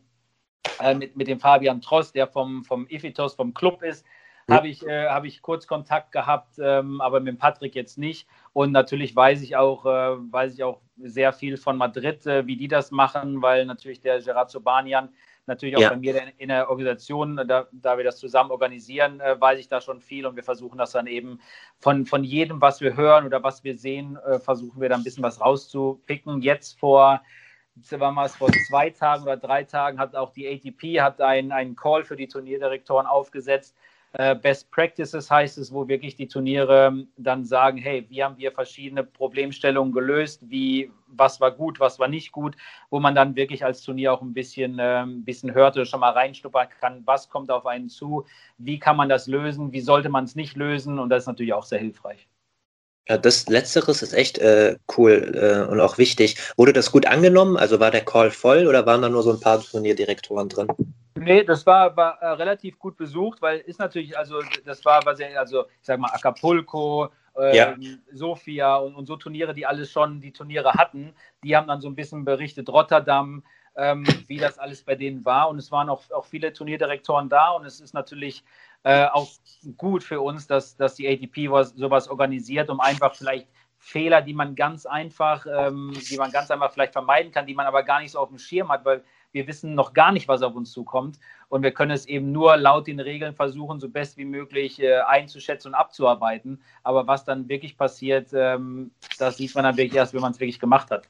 äh, 0.81 0.95
mit, 0.95 1.15
mit 1.15 1.29
dem 1.29 1.39
Fabian 1.39 1.81
Trost, 1.81 2.17
der 2.17 2.27
vom, 2.27 2.65
vom 2.65 2.89
Ifitos, 2.89 3.37
vom 3.37 3.55
Club 3.55 3.85
ist, 3.85 4.05
mhm. 4.49 4.55
habe 4.55 4.67
ich, 4.67 4.85
äh, 4.85 5.07
hab 5.07 5.23
ich 5.23 5.43
kurz 5.43 5.69
Kontakt 5.69 6.11
gehabt, 6.11 6.59
ähm, 6.59 7.01
aber 7.01 7.21
mit 7.21 7.39
Patrick 7.39 7.77
jetzt 7.77 7.99
nicht. 7.99 8.27
Und 8.53 8.73
natürlich 8.73 9.15
weiß 9.15 9.43
ich 9.43 9.55
auch, 9.55 9.87
äh, 9.87 10.17
weiß 10.33 10.55
ich 10.55 10.65
auch 10.65 10.81
sehr 10.97 11.33
viel 11.33 11.57
von 11.57 11.77
Madrid, 11.77 12.27
äh, 12.27 12.49
wie 12.49 12.57
die 12.57 12.67
das 12.67 12.91
machen, 12.91 13.43
weil 13.43 13.65
natürlich 13.65 14.01
der 14.01 14.21
Gerard 14.21 14.51
Sobanian 14.51 15.11
natürlich 15.47 15.77
auch 15.77 15.81
ja. 15.81 15.91
bei 15.91 15.97
mir 15.97 16.33
in 16.39 16.49
der 16.49 16.69
Organisation, 16.71 17.37
da, 17.37 17.69
da 17.73 17.97
wir 17.97 18.05
das 18.05 18.19
zusammen 18.19 18.51
organisieren, 18.51 19.21
äh, 19.21 19.41
weiß 19.41 19.59
ich 19.59 19.69
da 19.69 19.81
schon 19.81 20.01
viel 20.01 20.27
und 20.27 20.37
wir 20.37 20.43
versuchen 20.43 20.79
das 20.79 20.93
dann 20.93 21.07
eben 21.07 21.41
von, 21.79 22.07
von 22.07 22.25
jedem, 22.25 22.61
was 22.61 22.81
wir 22.81 22.97
hören 22.97 23.27
oder 23.27 23.43
was 23.43 23.65
wir 23.65 23.77
sehen, 23.77 24.17
äh, 24.27 24.39
versuchen 24.39 24.81
wir 24.81 24.89
da 24.89 24.97
ein 24.97 25.05
bisschen 25.05 25.23
was 25.23 25.41
rauszupicken. 25.41 26.43
Jetzt 26.43 26.79
vor 26.79 27.23
war 27.91 28.13
mal 28.13 28.29
vor 28.29 28.49
zwei 28.69 28.89
Tagen 28.91 29.25
oder 29.25 29.37
drei 29.37 29.63
Tagen 29.63 29.99
hat 29.99 30.17
auch 30.17 30.33
die 30.33 30.49
ATP 30.49 31.01
hat 31.01 31.21
einen, 31.21 31.53
einen 31.53 31.77
Call 31.77 32.05
für 32.05 32.17
die 32.17 32.27
Turnierdirektoren 32.27 33.07
aufgesetzt, 33.07 33.77
äh, 33.77 33.96
Best 34.17 34.71
Practices 34.71 35.31
heißt 35.31 35.59
es, 35.59 35.73
wo 35.73 35.89
wirklich 35.89 36.17
die 36.17 36.29
Turniere 36.29 36.87
ähm, 36.87 37.09
dann 37.17 37.45
sagen, 37.45 37.77
hey, 37.77 38.07
wie 38.09 38.25
haben 38.25 38.39
wir 38.39 38.51
verschiedene 38.51 39.05
Problemstellungen 39.05 39.93
gelöst, 39.93 40.41
wie, 40.49 40.91
was 41.07 41.41
war 41.41 41.51
gut, 41.51 41.81
was 41.81 41.99
war 41.99 42.09
nicht 42.09 42.33
gut, 42.33 42.57
wo 42.89 42.99
man 42.99 43.15
dann 43.15 43.37
wirklich 43.37 43.65
als 43.65 43.83
Turnier 43.83 44.15
auch 44.15 44.23
ein 44.23 44.33
bisschen, 44.33 44.79
äh, 44.79 45.03
ein 45.03 45.25
bisschen 45.25 45.53
hört 45.53 45.77
oder 45.77 45.85
schon 45.85 46.01
mal 46.01 46.13
reinschnuppern 46.13 46.69
kann, 46.81 47.03
was 47.05 47.29
kommt 47.29 47.51
auf 47.51 47.67
einen 47.67 47.91
zu, 47.91 48.25
wie 48.57 48.79
kann 48.79 48.97
man 48.97 49.09
das 49.11 49.27
lösen, 49.27 49.73
wie 49.73 49.81
sollte 49.81 50.09
man 50.09 50.25
es 50.25 50.35
nicht 50.35 50.57
lösen 50.57 50.99
und 50.99 51.11
das 51.11 51.25
ist 51.25 51.29
natürlich 51.29 51.53
auch 51.53 51.65
sehr 51.65 51.81
hilfreich. 51.81 52.27
Ja, 53.09 53.19
das 53.19 53.47
Letzteres 53.49 54.03
ist 54.03 54.15
echt 54.15 54.39
äh, 54.39 54.79
cool 54.97 55.33
äh, 55.35 55.71
und 55.71 55.79
auch 55.81 55.99
wichtig. 55.99 56.39
Wurde 56.57 56.73
das 56.73 56.91
gut 56.91 57.07
angenommen? 57.07 57.57
Also 57.57 57.79
war 57.79 57.91
der 57.91 58.05
Call 58.05 58.31
voll 58.31 58.67
oder 58.67 58.85
waren 58.87 59.03
da 59.03 59.09
nur 59.09 59.23
so 59.23 59.33
ein 59.33 59.41
paar 59.41 59.61
Turnierdirektoren 59.61 60.49
drin? 60.49 60.69
Nee, 61.17 61.45
das 61.45 61.65
war, 61.67 61.97
war 61.97 62.21
äh, 62.21 62.29
relativ 62.29 62.79
gut 62.79 62.97
besucht, 62.97 63.41
weil 63.41 63.59
ist 63.61 63.79
natürlich, 63.79 64.17
also 64.17 64.41
das 64.65 64.85
war, 64.85 65.05
was 65.05 65.19
also 65.37 65.65
ich 65.65 65.87
sag 65.87 65.99
mal, 65.99 66.11
Acapulco, 66.13 67.09
äh, 67.39 67.57
ja. 67.57 67.75
Sofia 68.13 68.77
und, 68.77 68.95
und, 68.95 69.07
so 69.07 69.17
Turniere, 69.17 69.55
die 69.55 69.67
alles 69.67 69.91
schon 69.91 70.21
die 70.21 70.33
Turniere 70.33 70.75
hatten, 70.75 71.15
die 71.43 71.57
haben 71.57 71.67
dann 71.69 71.81
so 71.81 71.89
ein 71.89 71.95
bisschen 71.95 72.25
berichtet, 72.25 72.69
Rotterdam, 72.69 73.43
ähm, 73.77 74.07
wie 74.27 74.39
das 74.39 74.59
alles 74.59 74.83
bei 74.83 74.95
denen 74.95 75.25
war. 75.25 75.49
Und 75.49 75.59
es 75.59 75.71
waren 75.73 75.89
auch, 75.89 76.03
auch 76.11 76.27
viele 76.27 76.53
Turnierdirektoren 76.53 77.29
da 77.29 77.51
und 77.51 77.65
es 77.65 77.81
ist 77.81 77.95
natürlich 77.95 78.45
äh, 78.85 79.07
auch 79.07 79.29
gut 79.77 80.03
für 80.03 80.21
uns, 80.21 80.47
dass, 80.47 80.77
dass 80.77 80.95
die 80.95 81.09
ATP 81.09 81.51
was, 81.51 81.71
sowas 81.71 82.09
organisiert, 82.09 82.71
um 82.71 82.81
einfach 82.81 83.15
vielleicht 83.15 83.49
Fehler, 83.79 84.23
die 84.23 84.35
man 84.35 84.55
ganz 84.55 84.87
einfach, 84.87 85.47
ähm, 85.47 85.93
die 86.11 86.17
man 86.17 86.33
ganz 86.33 86.51
einfach 86.51 86.73
vielleicht 86.73 86.93
vermeiden 86.93 87.31
kann, 87.31 87.47
die 87.47 87.55
man 87.55 87.67
aber 87.67 87.83
gar 87.83 88.01
nicht 88.01 88.13
so 88.13 88.19
auf 88.19 88.29
dem 88.29 88.39
Schirm 88.39 88.71
hat, 88.71 88.85
weil 88.85 89.05
wir 89.37 89.47
wissen 89.47 89.75
noch 89.75 89.93
gar 89.93 90.13
nicht, 90.13 90.29
was 90.29 90.41
auf 90.43 90.57
uns 90.57 90.73
zukommt. 90.73 91.19
Und 91.49 91.63
wir 91.63 91.71
können 91.71 91.91
es 91.91 92.07
eben 92.07 92.33
nur 92.33 92.57
laut 92.57 92.87
den 92.87 93.01
Regeln 93.01 93.35
versuchen, 93.35 93.79
so 93.79 93.89
best 93.89 94.17
wie 94.17 94.25
möglich 94.25 94.83
äh, 94.83 95.01
einzuschätzen 95.01 95.69
und 95.69 95.75
abzuarbeiten. 95.75 96.63
Aber 96.83 97.07
was 97.07 97.25
dann 97.25 97.47
wirklich 97.49 97.77
passiert, 97.77 98.31
ähm, 98.33 98.91
das 99.19 99.37
sieht 99.37 99.55
man 99.55 99.65
dann 99.65 99.77
wirklich 99.77 99.97
erst, 99.97 100.15
wenn 100.15 100.23
man 100.23 100.33
es 100.33 100.41
wirklich 100.41 100.59
gemacht 100.59 100.91
hat. 100.91 101.07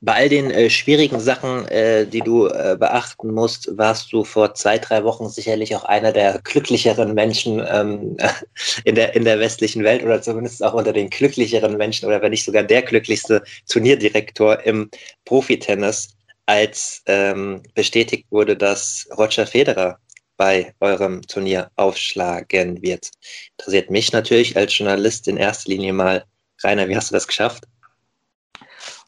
Bei 0.00 0.14
all 0.14 0.28
den 0.28 0.50
äh, 0.50 0.68
schwierigen 0.68 1.18
Sachen, 1.18 1.66
äh, 1.68 2.06
die 2.06 2.20
du 2.20 2.46
äh, 2.46 2.76
beachten 2.78 3.32
musst, 3.32 3.76
warst 3.78 4.12
du 4.12 4.24
vor 4.24 4.54
zwei, 4.54 4.78
drei 4.78 5.02
Wochen 5.04 5.28
sicherlich 5.28 5.74
auch 5.74 5.84
einer 5.84 6.12
der 6.12 6.40
glücklicheren 6.42 7.14
Menschen 7.14 7.64
ähm, 7.68 8.16
in, 8.84 8.96
der, 8.96 9.14
in 9.14 9.24
der 9.24 9.38
westlichen 9.38 9.84
Welt 9.84 10.02
oder 10.02 10.22
zumindest 10.22 10.64
auch 10.64 10.74
unter 10.74 10.92
den 10.92 11.10
glücklicheren 11.10 11.76
Menschen 11.76 12.06
oder 12.06 12.20
wenn 12.22 12.30
nicht 12.30 12.44
sogar 12.44 12.64
der 12.64 12.82
glücklichste 12.82 13.42
Turnierdirektor 13.68 14.60
im 14.64 14.90
Profitennis 15.24 16.17
als 16.48 17.02
ähm, 17.04 17.62
bestätigt 17.74 18.26
wurde, 18.30 18.56
dass 18.56 19.06
Roger 19.18 19.46
Federer 19.46 19.98
bei 20.38 20.74
eurem 20.80 21.20
Turnier 21.22 21.70
aufschlagen 21.76 22.80
wird. 22.80 23.10
Interessiert 23.58 23.90
mich 23.90 24.12
natürlich 24.12 24.56
als 24.56 24.78
Journalist 24.78 25.28
in 25.28 25.36
erster 25.36 25.68
Linie 25.70 25.92
mal, 25.92 26.24
Rainer, 26.62 26.88
wie 26.88 26.96
hast 26.96 27.10
du 27.10 27.14
das 27.14 27.26
geschafft? 27.26 27.64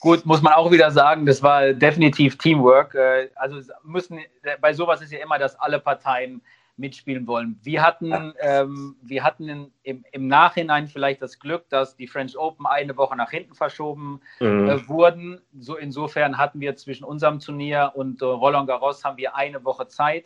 Gut, 0.01 0.27
muss 0.27 0.43
man 0.43 0.53
auch 0.53 0.71
wieder 0.71 0.91
sagen, 0.91 1.25
das 1.25 1.43
war 1.43 1.73
definitiv 1.73 2.37
Teamwork. 2.37 2.95
Äh, 2.95 3.31
also 3.37 3.61
müssen 3.85 4.19
bei 4.61 4.75
sowas 4.75 5.01
ist 5.01 5.13
ja 5.13 5.21
immer, 5.21 5.39
dass 5.39 5.59
alle 5.59 5.81
Parteien 5.81 6.43
mitspielen 6.81 7.27
wollen. 7.27 7.61
Wir 7.63 7.83
hatten, 7.83 8.33
ähm, 8.41 8.97
wir 9.03 9.23
hatten 9.23 9.71
im, 9.83 10.05
im, 10.11 10.27
Nachhinein 10.27 10.89
vielleicht 10.89 11.23
das 11.23 11.39
Glück, 11.39 11.69
dass 11.69 11.97
die 11.97 12.07
French 12.07 12.37
Open 12.37 12.67
eine 12.67 12.97
Woche 12.97 13.17
nach 13.17 13.31
hinten 13.31 13.55
verschoben 13.55 14.21
mhm. 14.41 14.69
äh, 14.69 14.89
wurden. 14.89 15.41
So 15.59 15.77
insofern 15.77 16.39
hatten 16.39 16.61
wir 16.61 16.75
zwischen 16.77 17.05
unserem 17.05 17.39
Turnier 17.39 17.93
und 17.95 18.23
äh, 18.23 18.25
Roland 18.25 18.67
Garros 18.67 19.05
haben 19.05 19.19
wir 19.19 19.37
eine 19.37 19.65
Woche 19.65 19.87
Zeit. 19.87 20.25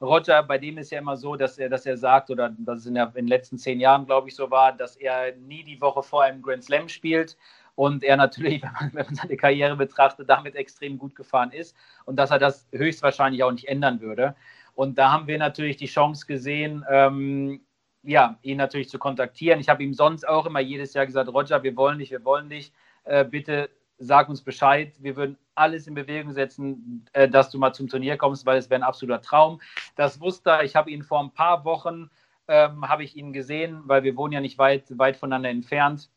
Roger, 0.00 0.42
bei 0.42 0.58
dem 0.58 0.78
ist 0.78 0.90
ja 0.90 0.98
immer 0.98 1.16
so, 1.16 1.36
dass 1.36 1.58
er, 1.58 1.68
dass 1.68 1.86
er 1.86 1.96
sagt, 1.96 2.30
oder 2.30 2.54
dass 2.58 2.80
es 2.80 2.86
in, 2.86 2.94
der, 2.94 3.06
in 3.08 3.24
den 3.24 3.28
letzten 3.28 3.58
zehn 3.58 3.80
Jahren, 3.80 4.06
glaube 4.06 4.28
ich, 4.28 4.34
so 4.34 4.50
war, 4.50 4.72
dass 4.72 4.96
er 4.96 5.34
nie 5.36 5.64
die 5.64 5.80
Woche 5.80 6.02
vor 6.02 6.22
einem 6.22 6.42
Grand 6.42 6.64
Slam 6.64 6.88
spielt 6.88 7.36
und 7.74 8.04
er 8.04 8.16
natürlich, 8.16 8.62
wenn 8.62 8.72
man, 8.72 8.90
wenn 8.92 9.06
man, 9.06 9.14
seine 9.14 9.36
Karriere 9.36 9.76
betrachtet, 9.76 10.28
damit 10.28 10.56
extrem 10.56 10.98
gut 10.98 11.14
gefahren 11.14 11.52
ist 11.52 11.76
und 12.04 12.16
dass 12.16 12.30
er 12.30 12.38
das 12.38 12.66
höchstwahrscheinlich 12.72 13.42
auch 13.42 13.52
nicht 13.52 13.68
ändern 13.68 14.00
würde. 14.00 14.34
Und 14.74 14.98
da 14.98 15.12
haben 15.12 15.26
wir 15.26 15.38
natürlich 15.38 15.76
die 15.76 15.86
Chance 15.86 16.26
gesehen, 16.26 16.84
ähm, 16.90 17.60
ja, 18.02 18.38
ihn 18.42 18.58
natürlich 18.58 18.88
zu 18.88 18.98
kontaktieren. 18.98 19.60
Ich 19.60 19.68
habe 19.68 19.82
ihm 19.82 19.94
sonst 19.94 20.28
auch 20.28 20.46
immer 20.46 20.60
jedes 20.60 20.94
Jahr 20.94 21.06
gesagt, 21.06 21.32
Roger, 21.32 21.62
wir 21.62 21.76
wollen 21.76 21.98
dich, 21.98 22.10
wir 22.10 22.24
wollen 22.24 22.48
dich. 22.48 22.72
Äh, 23.04 23.24
bitte 23.24 23.70
sag 23.98 24.28
uns 24.28 24.42
Bescheid. 24.42 24.92
Wir 24.98 25.16
würden 25.16 25.38
alles 25.54 25.86
in 25.86 25.94
Bewegung 25.94 26.32
setzen, 26.32 27.06
äh, 27.12 27.28
dass 27.28 27.50
du 27.50 27.58
mal 27.58 27.72
zum 27.72 27.88
Turnier 27.88 28.16
kommst, 28.16 28.44
weil 28.46 28.58
es 28.58 28.70
wäre 28.70 28.80
ein 28.80 28.86
absoluter 28.86 29.22
Traum. 29.22 29.60
Das 29.96 30.20
wusste 30.20 30.50
er. 30.50 30.64
Ich 30.64 30.76
habe 30.76 30.90
ihn 30.90 31.02
vor 31.02 31.20
ein 31.20 31.30
paar 31.30 31.64
Wochen, 31.64 32.10
ähm, 32.48 32.88
habe 32.88 33.04
ich 33.04 33.16
ihn 33.16 33.32
gesehen, 33.32 33.82
weil 33.84 34.02
wir 34.02 34.16
wohnen 34.16 34.32
ja 34.32 34.40
nicht 34.40 34.58
weit, 34.58 34.98
weit 34.98 35.16
voneinander 35.16 35.50
entfernt, 35.50 36.10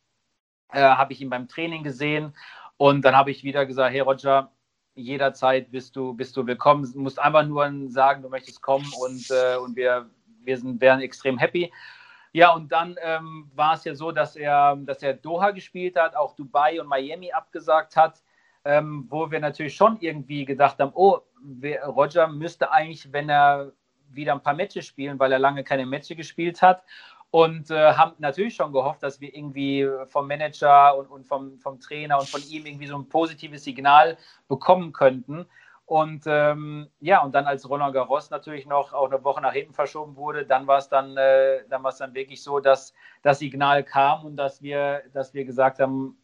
äh, 0.71 0.81
habe 0.81 1.13
ich 1.13 1.21
ihn 1.21 1.29
beim 1.29 1.47
Training 1.47 1.83
gesehen. 1.83 2.33
Und 2.77 3.03
dann 3.05 3.15
habe 3.15 3.31
ich 3.31 3.43
wieder 3.43 3.65
gesagt, 3.65 3.93
hey 3.93 4.01
Roger, 4.01 4.51
jederzeit 4.97 5.71
bist 5.71 5.95
du, 5.95 6.13
bist 6.13 6.35
du 6.35 6.45
willkommen. 6.45 6.91
Du 6.91 6.99
musst 6.99 7.19
einfach 7.19 7.45
nur 7.45 7.71
sagen, 7.89 8.21
du 8.23 8.29
möchtest 8.29 8.61
kommen 8.61 8.91
und, 9.01 9.29
äh, 9.29 9.57
und 9.57 9.75
wir, 9.75 10.09
wir 10.43 10.57
sind, 10.57 10.81
wären 10.81 10.99
extrem 10.99 11.37
happy. 11.37 11.71
Ja, 12.33 12.53
und 12.53 12.71
dann 12.71 12.97
ähm, 13.01 13.49
war 13.55 13.75
es 13.75 13.83
ja 13.85 13.95
so, 13.95 14.11
dass 14.11 14.35
er, 14.35 14.75
dass 14.75 15.01
er 15.01 15.13
Doha 15.13 15.51
gespielt 15.51 15.95
hat, 15.95 16.15
auch 16.15 16.35
Dubai 16.35 16.79
und 16.81 16.87
Miami 16.87 17.31
abgesagt 17.31 17.95
hat, 17.95 18.21
ähm, 18.65 19.05
wo 19.09 19.31
wir 19.31 19.39
natürlich 19.39 19.75
schon 19.75 19.97
irgendwie 20.01 20.45
gedacht 20.45 20.79
haben, 20.79 20.91
oh, 20.93 21.19
Roger 21.85 22.27
müsste 22.27 22.71
eigentlich, 22.71 23.11
wenn 23.13 23.29
er 23.29 23.71
wieder 24.09 24.33
ein 24.33 24.41
paar 24.41 24.53
Matches 24.53 24.85
spielen, 24.85 25.19
weil 25.19 25.31
er 25.31 25.39
lange 25.39 25.63
keine 25.63 25.85
Matches 25.85 26.17
gespielt 26.17 26.61
hat. 26.61 26.83
Und 27.31 27.69
äh, 27.71 27.93
haben 27.93 28.13
natürlich 28.19 28.55
schon 28.55 28.71
gehofft, 28.71 29.03
dass 29.03 29.19
wir 29.19 29.33
irgendwie 29.35 29.87
vom 30.07 30.27
Manager 30.27 30.97
und, 30.97 31.07
und 31.07 31.25
vom, 31.25 31.59
vom 31.59 31.79
Trainer 31.79 32.19
und 32.19 32.29
von 32.29 32.41
ihm 32.49 32.65
irgendwie 32.65 32.87
so 32.87 32.97
ein 32.97 33.09
positives 33.09 33.63
Signal 33.63 34.17
bekommen 34.47 34.93
könnten. 34.93 35.45
Und 35.85 36.23
ähm, 36.27 36.89
ja, 36.99 37.23
und 37.23 37.33
dann 37.33 37.45
als 37.45 37.69
Roland 37.69 37.93
Garros 37.93 38.29
natürlich 38.29 38.65
noch 38.65 38.91
auch 38.91 39.09
eine 39.09 39.23
Woche 39.23 39.41
nach 39.41 39.53
hinten 39.53 39.73
verschoben 39.73 40.17
wurde, 40.17 40.45
dann 40.45 40.67
war 40.67 40.79
es 40.79 40.89
dann, 40.89 41.15
äh, 41.15 41.63
dann 41.69 41.81
dann 41.97 42.13
wirklich 42.13 42.43
so, 42.43 42.59
dass 42.59 42.93
das 43.21 43.39
Signal 43.39 43.83
kam 43.83 44.25
und 44.25 44.35
dass 44.35 44.61
wir, 44.61 45.03
dass 45.13 45.33
wir 45.33 45.45
gesagt 45.45 45.79
haben, 45.79 46.17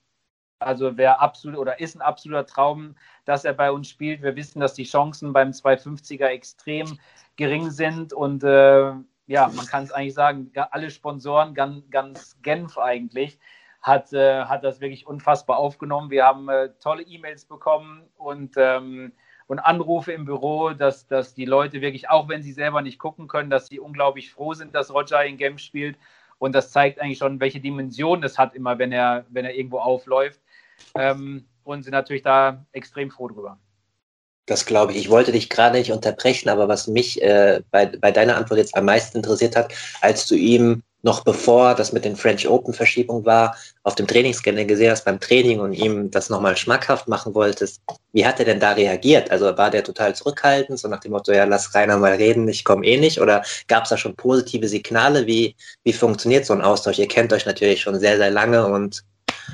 also 0.59 0.97
wer 0.97 1.21
absolut 1.21 1.57
oder 1.57 1.79
ist 1.79 1.95
ein 1.95 2.01
absoluter 2.01 2.45
Traum, 2.45 2.95
dass 3.25 3.45
er 3.45 3.53
bei 3.53 3.71
uns 3.71 3.87
spielt. 3.87 4.21
Wir 4.21 4.35
wissen, 4.35 4.59
dass 4.59 4.73
die 4.73 4.83
Chancen 4.83 5.31
beim 5.31 5.51
250er 5.51 6.25
extrem 6.25 6.99
gering 7.37 7.71
sind 7.71 8.11
und 8.13 8.43
äh, 8.43 8.93
ja, 9.27 9.49
man 9.55 9.65
kann 9.65 9.83
es 9.83 9.91
eigentlich 9.91 10.13
sagen, 10.13 10.51
alle 10.71 10.89
Sponsoren, 10.89 11.53
ganz, 11.53 11.89
ganz 11.89 12.37
Genf 12.41 12.77
eigentlich, 12.77 13.39
hat, 13.81 14.13
äh, 14.13 14.45
hat 14.45 14.63
das 14.63 14.81
wirklich 14.81 15.07
unfassbar 15.07 15.57
aufgenommen. 15.57 16.09
Wir 16.09 16.25
haben 16.25 16.49
äh, 16.49 16.69
tolle 16.79 17.03
E-Mails 17.03 17.45
bekommen 17.45 18.03
und, 18.17 18.55
ähm, 18.57 19.11
und 19.47 19.59
Anrufe 19.59 20.13
im 20.13 20.25
Büro, 20.25 20.71
dass, 20.71 21.07
dass 21.07 21.33
die 21.33 21.45
Leute 21.45 21.81
wirklich, 21.81 22.09
auch 22.09 22.29
wenn 22.29 22.41
sie 22.41 22.53
selber 22.53 22.81
nicht 22.81 22.97
gucken 22.97 23.27
können, 23.27 23.49
dass 23.49 23.67
sie 23.67 23.79
unglaublich 23.79 24.31
froh 24.31 24.53
sind, 24.53 24.73
dass 24.73 24.93
Roger 24.93 25.23
in 25.25 25.37
Genf 25.37 25.59
spielt. 25.59 25.97
Und 26.39 26.55
das 26.55 26.71
zeigt 26.71 26.99
eigentlich 26.99 27.17
schon, 27.17 27.39
welche 27.39 27.59
Dimension 27.59 28.23
es 28.23 28.37
hat, 28.37 28.55
immer 28.55 28.79
wenn 28.79 28.91
er, 28.91 29.25
wenn 29.29 29.45
er 29.45 29.55
irgendwo 29.55 29.79
aufläuft. 29.79 30.41
Ähm, 30.95 31.45
und 31.63 31.83
sind 31.83 31.93
natürlich 31.93 32.23
da 32.23 32.65
extrem 32.71 33.09
froh 33.11 33.27
drüber. 33.27 33.57
Das 34.45 34.65
glaube 34.65 34.91
ich. 34.91 34.97
Ich 34.97 35.09
wollte 35.09 35.31
dich 35.31 35.49
gerade 35.49 35.77
nicht 35.77 35.91
unterbrechen, 35.91 36.49
aber 36.49 36.67
was 36.67 36.87
mich 36.87 37.21
äh, 37.21 37.61
bei, 37.71 37.85
bei 37.85 38.11
deiner 38.11 38.35
Antwort 38.35 38.59
jetzt 38.59 38.75
am 38.75 38.85
meisten 38.85 39.17
interessiert 39.17 39.55
hat, 39.55 39.73
als 40.01 40.27
du 40.27 40.35
ihm 40.35 40.83
noch 41.03 41.23
bevor 41.23 41.75
das 41.75 41.91
mit 41.91 42.05
den 42.05 42.15
French 42.15 42.47
Open 42.47 42.73
Verschiebung 42.73 43.25
war, 43.25 43.55
auf 43.83 43.95
dem 43.95 44.07
Trainingsgelände 44.07 44.65
gesehen 44.65 44.91
hast 44.91 45.03
beim 45.03 45.19
Training 45.19 45.59
und 45.59 45.73
ihm 45.73 46.09
das 46.09 46.29
nochmal 46.29 46.55
schmackhaft 46.55 47.09
machen 47.09 47.35
wolltest, 47.35 47.81
wie 48.13 48.25
hat 48.25 48.39
er 48.39 48.45
denn 48.45 48.61
da 48.61 48.71
reagiert? 48.71 49.29
Also 49.29 49.57
war 49.57 49.69
der 49.69 49.83
total 49.83 50.15
zurückhaltend, 50.15 50.79
so 50.79 50.87
nach 50.87 51.01
dem 51.01 51.11
Motto, 51.11 51.33
ja, 51.33 51.43
lass 51.43 51.75
Rainer 51.75 51.97
mal 51.97 52.13
reden, 52.13 52.47
ich 52.47 52.63
komme 52.63 52.85
eh 52.85 52.97
nicht? 52.97 53.19
Oder 53.19 53.43
gab 53.67 53.83
es 53.83 53.89
da 53.89 53.97
schon 53.97 54.15
positive 54.15 54.67
Signale? 54.67 55.27
Wie, 55.27 55.55
wie 55.83 55.93
funktioniert 55.93 56.45
so 56.45 56.53
ein 56.53 56.61
Austausch? 56.61 56.99
Ihr 56.99 57.07
kennt 57.09 57.33
euch 57.33 57.45
natürlich 57.45 57.81
schon 57.81 57.99
sehr, 57.99 58.17
sehr 58.17 58.31
lange 58.31 58.65
und 58.65 59.03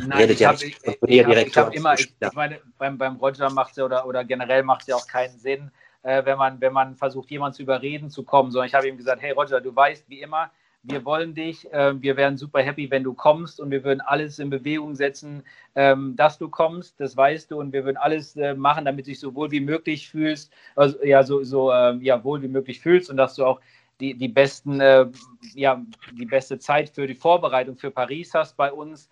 Nein, 0.08 0.30
ich 0.30 0.40
ja 0.40 0.50
hab, 0.50 0.58
habe 0.58 1.76
immer, 1.76 1.94
ich, 1.94 2.14
ich 2.20 2.34
meine, 2.34 2.60
beim, 2.78 2.98
beim 2.98 3.16
Roger 3.18 3.50
macht 3.50 3.72
es 3.72 3.78
ja 3.78 3.86
oder, 3.86 4.06
oder 4.06 4.24
generell 4.24 4.64
macht 4.64 4.82
es 4.82 4.88
ja 4.88 4.96
auch 4.96 5.08
keinen 5.08 5.38
Sinn, 5.40 5.72
äh, 6.04 6.24
wenn, 6.26 6.38
man, 6.38 6.62
wenn 6.62 6.74
man 6.74 6.96
versucht, 6.96 7.30
jemanden 7.32 7.56
zu 7.56 7.64
überreden 7.64 8.10
zu 8.10 8.24
kommen, 8.24 8.52
sondern 8.52 8.68
ich 8.68 8.74
habe 8.74 8.88
ihm 8.88 8.98
gesagt, 8.98 9.22
hey 9.22 9.32
Roger, 9.32 9.62
du 9.62 9.76
weißt, 9.76 10.10
wie 10.10 10.22
immer, 10.22 10.52
wir 10.84 11.04
wollen 11.04 11.34
dich, 11.34 11.72
äh, 11.74 12.02
wir 12.02 12.16
wären 12.16 12.38
super 12.38 12.62
happy, 12.62 12.90
wenn 12.90 13.04
du 13.04 13.14
kommst 13.14 13.60
und 13.60 13.70
wir 13.70 13.84
würden 13.84 14.00
alles 14.00 14.40
in 14.40 14.50
Bewegung 14.50 14.96
setzen, 14.96 15.44
ähm, 15.76 16.16
dass 16.16 16.38
du 16.38 16.50
kommst, 16.50 17.00
das 17.00 17.18
weißt 17.18 17.52
du 17.52 17.60
und 17.60 17.74
wir 17.74 17.84
würden 17.84 17.98
alles 17.98 18.36
äh, 18.38 18.54
machen, 18.54 18.86
damit 18.86 19.06
du 19.06 19.12
dich 19.12 19.20
so 19.20 19.36
wohl 19.36 19.52
wie 19.52 19.60
möglich 19.60 20.10
fühlst, 20.10 20.54
also, 20.76 21.04
ja, 21.04 21.24
so, 21.24 21.44
so 21.44 21.72
äh, 21.72 21.96
ja, 21.98 22.24
wohl 22.24 22.42
wie 22.42 22.48
möglich 22.48 22.80
fühlst 22.80 23.10
und 23.10 23.18
dass 23.18 23.36
du 23.36 23.46
auch 23.46 23.60
die, 24.00 24.14
die 24.14 24.30
besten, 24.30 24.80
äh, 24.80 25.08
ja, 25.54 25.84
die 26.18 26.26
beste 26.26 26.58
Zeit 26.60 26.90
für 26.90 27.08
die 27.08 27.16
Vorbereitung 27.16 27.76
für 27.78 27.92
Paris 27.92 28.34
hast 28.34 28.56
bei 28.56 28.72
uns. 28.72 29.10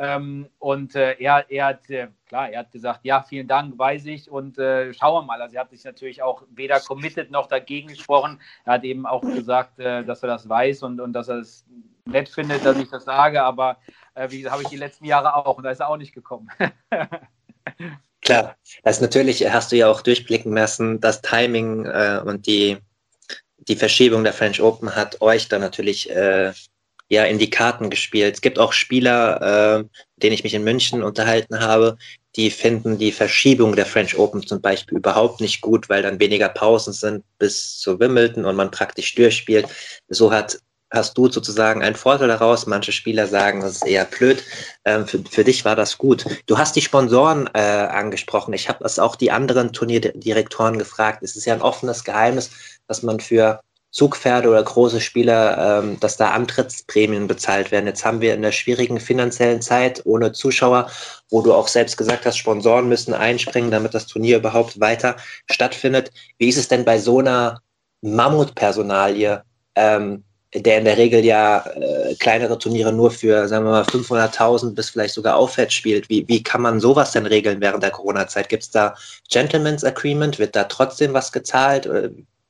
Ähm, 0.00 0.48
und 0.60 0.94
äh, 0.94 1.16
er, 1.18 1.50
er 1.50 1.66
hat, 1.66 1.90
äh, 1.90 2.06
klar, 2.28 2.50
er 2.50 2.60
hat 2.60 2.70
gesagt, 2.70 3.00
ja, 3.02 3.22
vielen 3.22 3.48
Dank, 3.48 3.76
weiß 3.76 4.06
ich 4.06 4.30
und 4.30 4.56
äh, 4.56 4.94
schauen 4.94 5.22
wir 5.22 5.26
mal. 5.26 5.42
Also 5.42 5.56
er 5.56 5.62
hat 5.62 5.70
sich 5.70 5.82
natürlich 5.82 6.22
auch 6.22 6.44
weder 6.50 6.78
committed 6.78 7.32
noch 7.32 7.48
dagegen 7.48 7.88
gesprochen. 7.88 8.40
Er 8.64 8.74
hat 8.74 8.84
eben 8.84 9.06
auch 9.06 9.22
gesagt, 9.22 9.80
äh, 9.80 10.04
dass 10.04 10.22
er 10.22 10.28
das 10.28 10.48
weiß 10.48 10.84
und, 10.84 11.00
und 11.00 11.12
dass 11.12 11.28
er 11.28 11.38
es 11.38 11.66
nett 12.04 12.28
findet, 12.28 12.64
dass 12.64 12.78
ich 12.78 12.88
das 12.88 13.04
sage, 13.04 13.42
aber 13.42 13.78
äh, 14.14 14.30
wie 14.30 14.48
habe 14.48 14.62
ich 14.62 14.68
die 14.68 14.76
letzten 14.76 15.04
Jahre 15.04 15.34
auch 15.34 15.58
und 15.58 15.64
da 15.64 15.70
ist 15.70 15.80
er 15.80 15.88
auch 15.88 15.96
nicht 15.96 16.14
gekommen. 16.14 16.48
Klar, 18.22 18.56
das 18.84 19.00
natürlich 19.00 19.50
hast 19.50 19.72
du 19.72 19.76
ja 19.76 19.88
auch 19.88 20.00
durchblicken 20.00 20.54
lassen, 20.54 21.00
das 21.00 21.22
Timing 21.22 21.86
äh, 21.86 22.20
und 22.24 22.46
die, 22.46 22.78
die 23.58 23.76
Verschiebung 23.76 24.22
der 24.22 24.32
French 24.32 24.62
Open 24.62 24.94
hat 24.94 25.20
euch 25.20 25.48
dann 25.48 25.60
natürlich 25.60 26.08
ja 27.08 27.24
in 27.24 27.38
die 27.38 27.50
Karten 27.50 27.90
gespielt. 27.90 28.34
Es 28.34 28.40
gibt 28.40 28.58
auch 28.58 28.72
Spieler, 28.72 29.80
äh, 29.80 29.84
denen 30.16 30.34
ich 30.34 30.44
mich 30.44 30.54
in 30.54 30.64
München 30.64 31.02
unterhalten 31.02 31.60
habe, 31.60 31.96
die 32.36 32.50
finden 32.50 32.98
die 32.98 33.12
Verschiebung 33.12 33.74
der 33.74 33.86
French 33.86 34.16
Open 34.18 34.46
zum 34.46 34.60
Beispiel 34.60 34.98
überhaupt 34.98 35.40
nicht 35.40 35.60
gut, 35.60 35.88
weil 35.88 36.02
dann 36.02 36.20
weniger 36.20 36.48
Pausen 36.48 36.92
sind 36.92 37.24
bis 37.38 37.78
zu 37.78 37.98
Wimbledon 37.98 38.44
und 38.44 38.56
man 38.56 38.70
praktisch 38.70 39.14
durchspielt. 39.14 39.66
So 40.08 40.30
hat 40.30 40.58
hast 40.90 41.18
du 41.18 41.28
sozusagen 41.30 41.82
einen 41.82 41.96
Vorteil 41.96 42.28
daraus. 42.28 42.66
Manche 42.66 42.92
Spieler 42.92 43.26
sagen, 43.26 43.60
das 43.60 43.72
ist 43.72 43.86
eher 43.86 44.04
blöd. 44.04 44.42
Ähm, 44.84 45.06
für, 45.06 45.22
für 45.30 45.44
dich 45.44 45.64
war 45.64 45.76
das 45.76 45.98
gut. 45.98 46.24
Du 46.46 46.58
hast 46.58 46.76
die 46.76 46.80
Sponsoren 46.80 47.48
äh, 47.54 47.58
angesprochen. 47.58 48.54
Ich 48.54 48.68
habe 48.68 48.82
das 48.82 48.98
auch 48.98 49.16
die 49.16 49.30
anderen 49.30 49.72
Turnierdirektoren 49.72 50.78
gefragt. 50.78 51.22
Es 51.22 51.36
ist 51.36 51.44
ja 51.44 51.54
ein 51.54 51.62
offenes 51.62 52.04
Geheimnis, 52.04 52.50
dass 52.86 53.02
man 53.02 53.20
für 53.20 53.60
Zugpferde 53.90 54.48
oder 54.50 54.62
große 54.62 55.00
Spieler, 55.00 55.80
ähm, 55.82 55.98
dass 56.00 56.16
da 56.16 56.30
Antrittsprämien 56.30 57.26
bezahlt 57.26 57.70
werden. 57.70 57.86
Jetzt 57.86 58.04
haben 58.04 58.20
wir 58.20 58.34
in 58.34 58.42
der 58.42 58.52
schwierigen 58.52 59.00
finanziellen 59.00 59.62
Zeit 59.62 60.02
ohne 60.04 60.32
Zuschauer, 60.32 60.90
wo 61.30 61.40
du 61.40 61.54
auch 61.54 61.68
selbst 61.68 61.96
gesagt 61.96 62.26
hast, 62.26 62.36
Sponsoren 62.36 62.88
müssen 62.88 63.14
einspringen, 63.14 63.70
damit 63.70 63.94
das 63.94 64.06
Turnier 64.06 64.36
überhaupt 64.36 64.78
weiter 64.80 65.16
stattfindet. 65.50 66.12
Wie 66.38 66.48
ist 66.48 66.58
es 66.58 66.68
denn 66.68 66.84
bei 66.84 66.98
so 66.98 67.20
einer 67.20 67.62
Mammutpersonalie, 68.02 69.42
ähm, 69.74 70.24
der 70.54 70.78
in 70.78 70.84
der 70.84 70.96
Regel 70.96 71.24
ja 71.24 71.64
äh, 71.66 72.14
kleinere 72.14 72.58
Turniere 72.58 72.92
nur 72.92 73.10
für, 73.10 73.48
sagen 73.48 73.66
wir 73.66 73.70
mal, 73.72 73.82
500.000 73.82 74.74
bis 74.74 74.90
vielleicht 74.90 75.14
sogar 75.14 75.36
aufwärts 75.36 75.74
spielt. 75.74 76.08
Wie, 76.08 76.26
wie 76.26 76.42
kann 76.42 76.62
man 76.62 76.80
sowas 76.80 77.12
denn 77.12 77.26
regeln 77.26 77.60
während 77.60 77.82
der 77.82 77.90
Corona-Zeit? 77.90 78.48
Gibt 78.48 78.62
es 78.62 78.70
da 78.70 78.94
Gentleman's 79.30 79.84
Agreement? 79.84 80.38
Wird 80.38 80.56
da 80.56 80.64
trotzdem 80.64 81.12
was 81.12 81.32
gezahlt? 81.32 81.86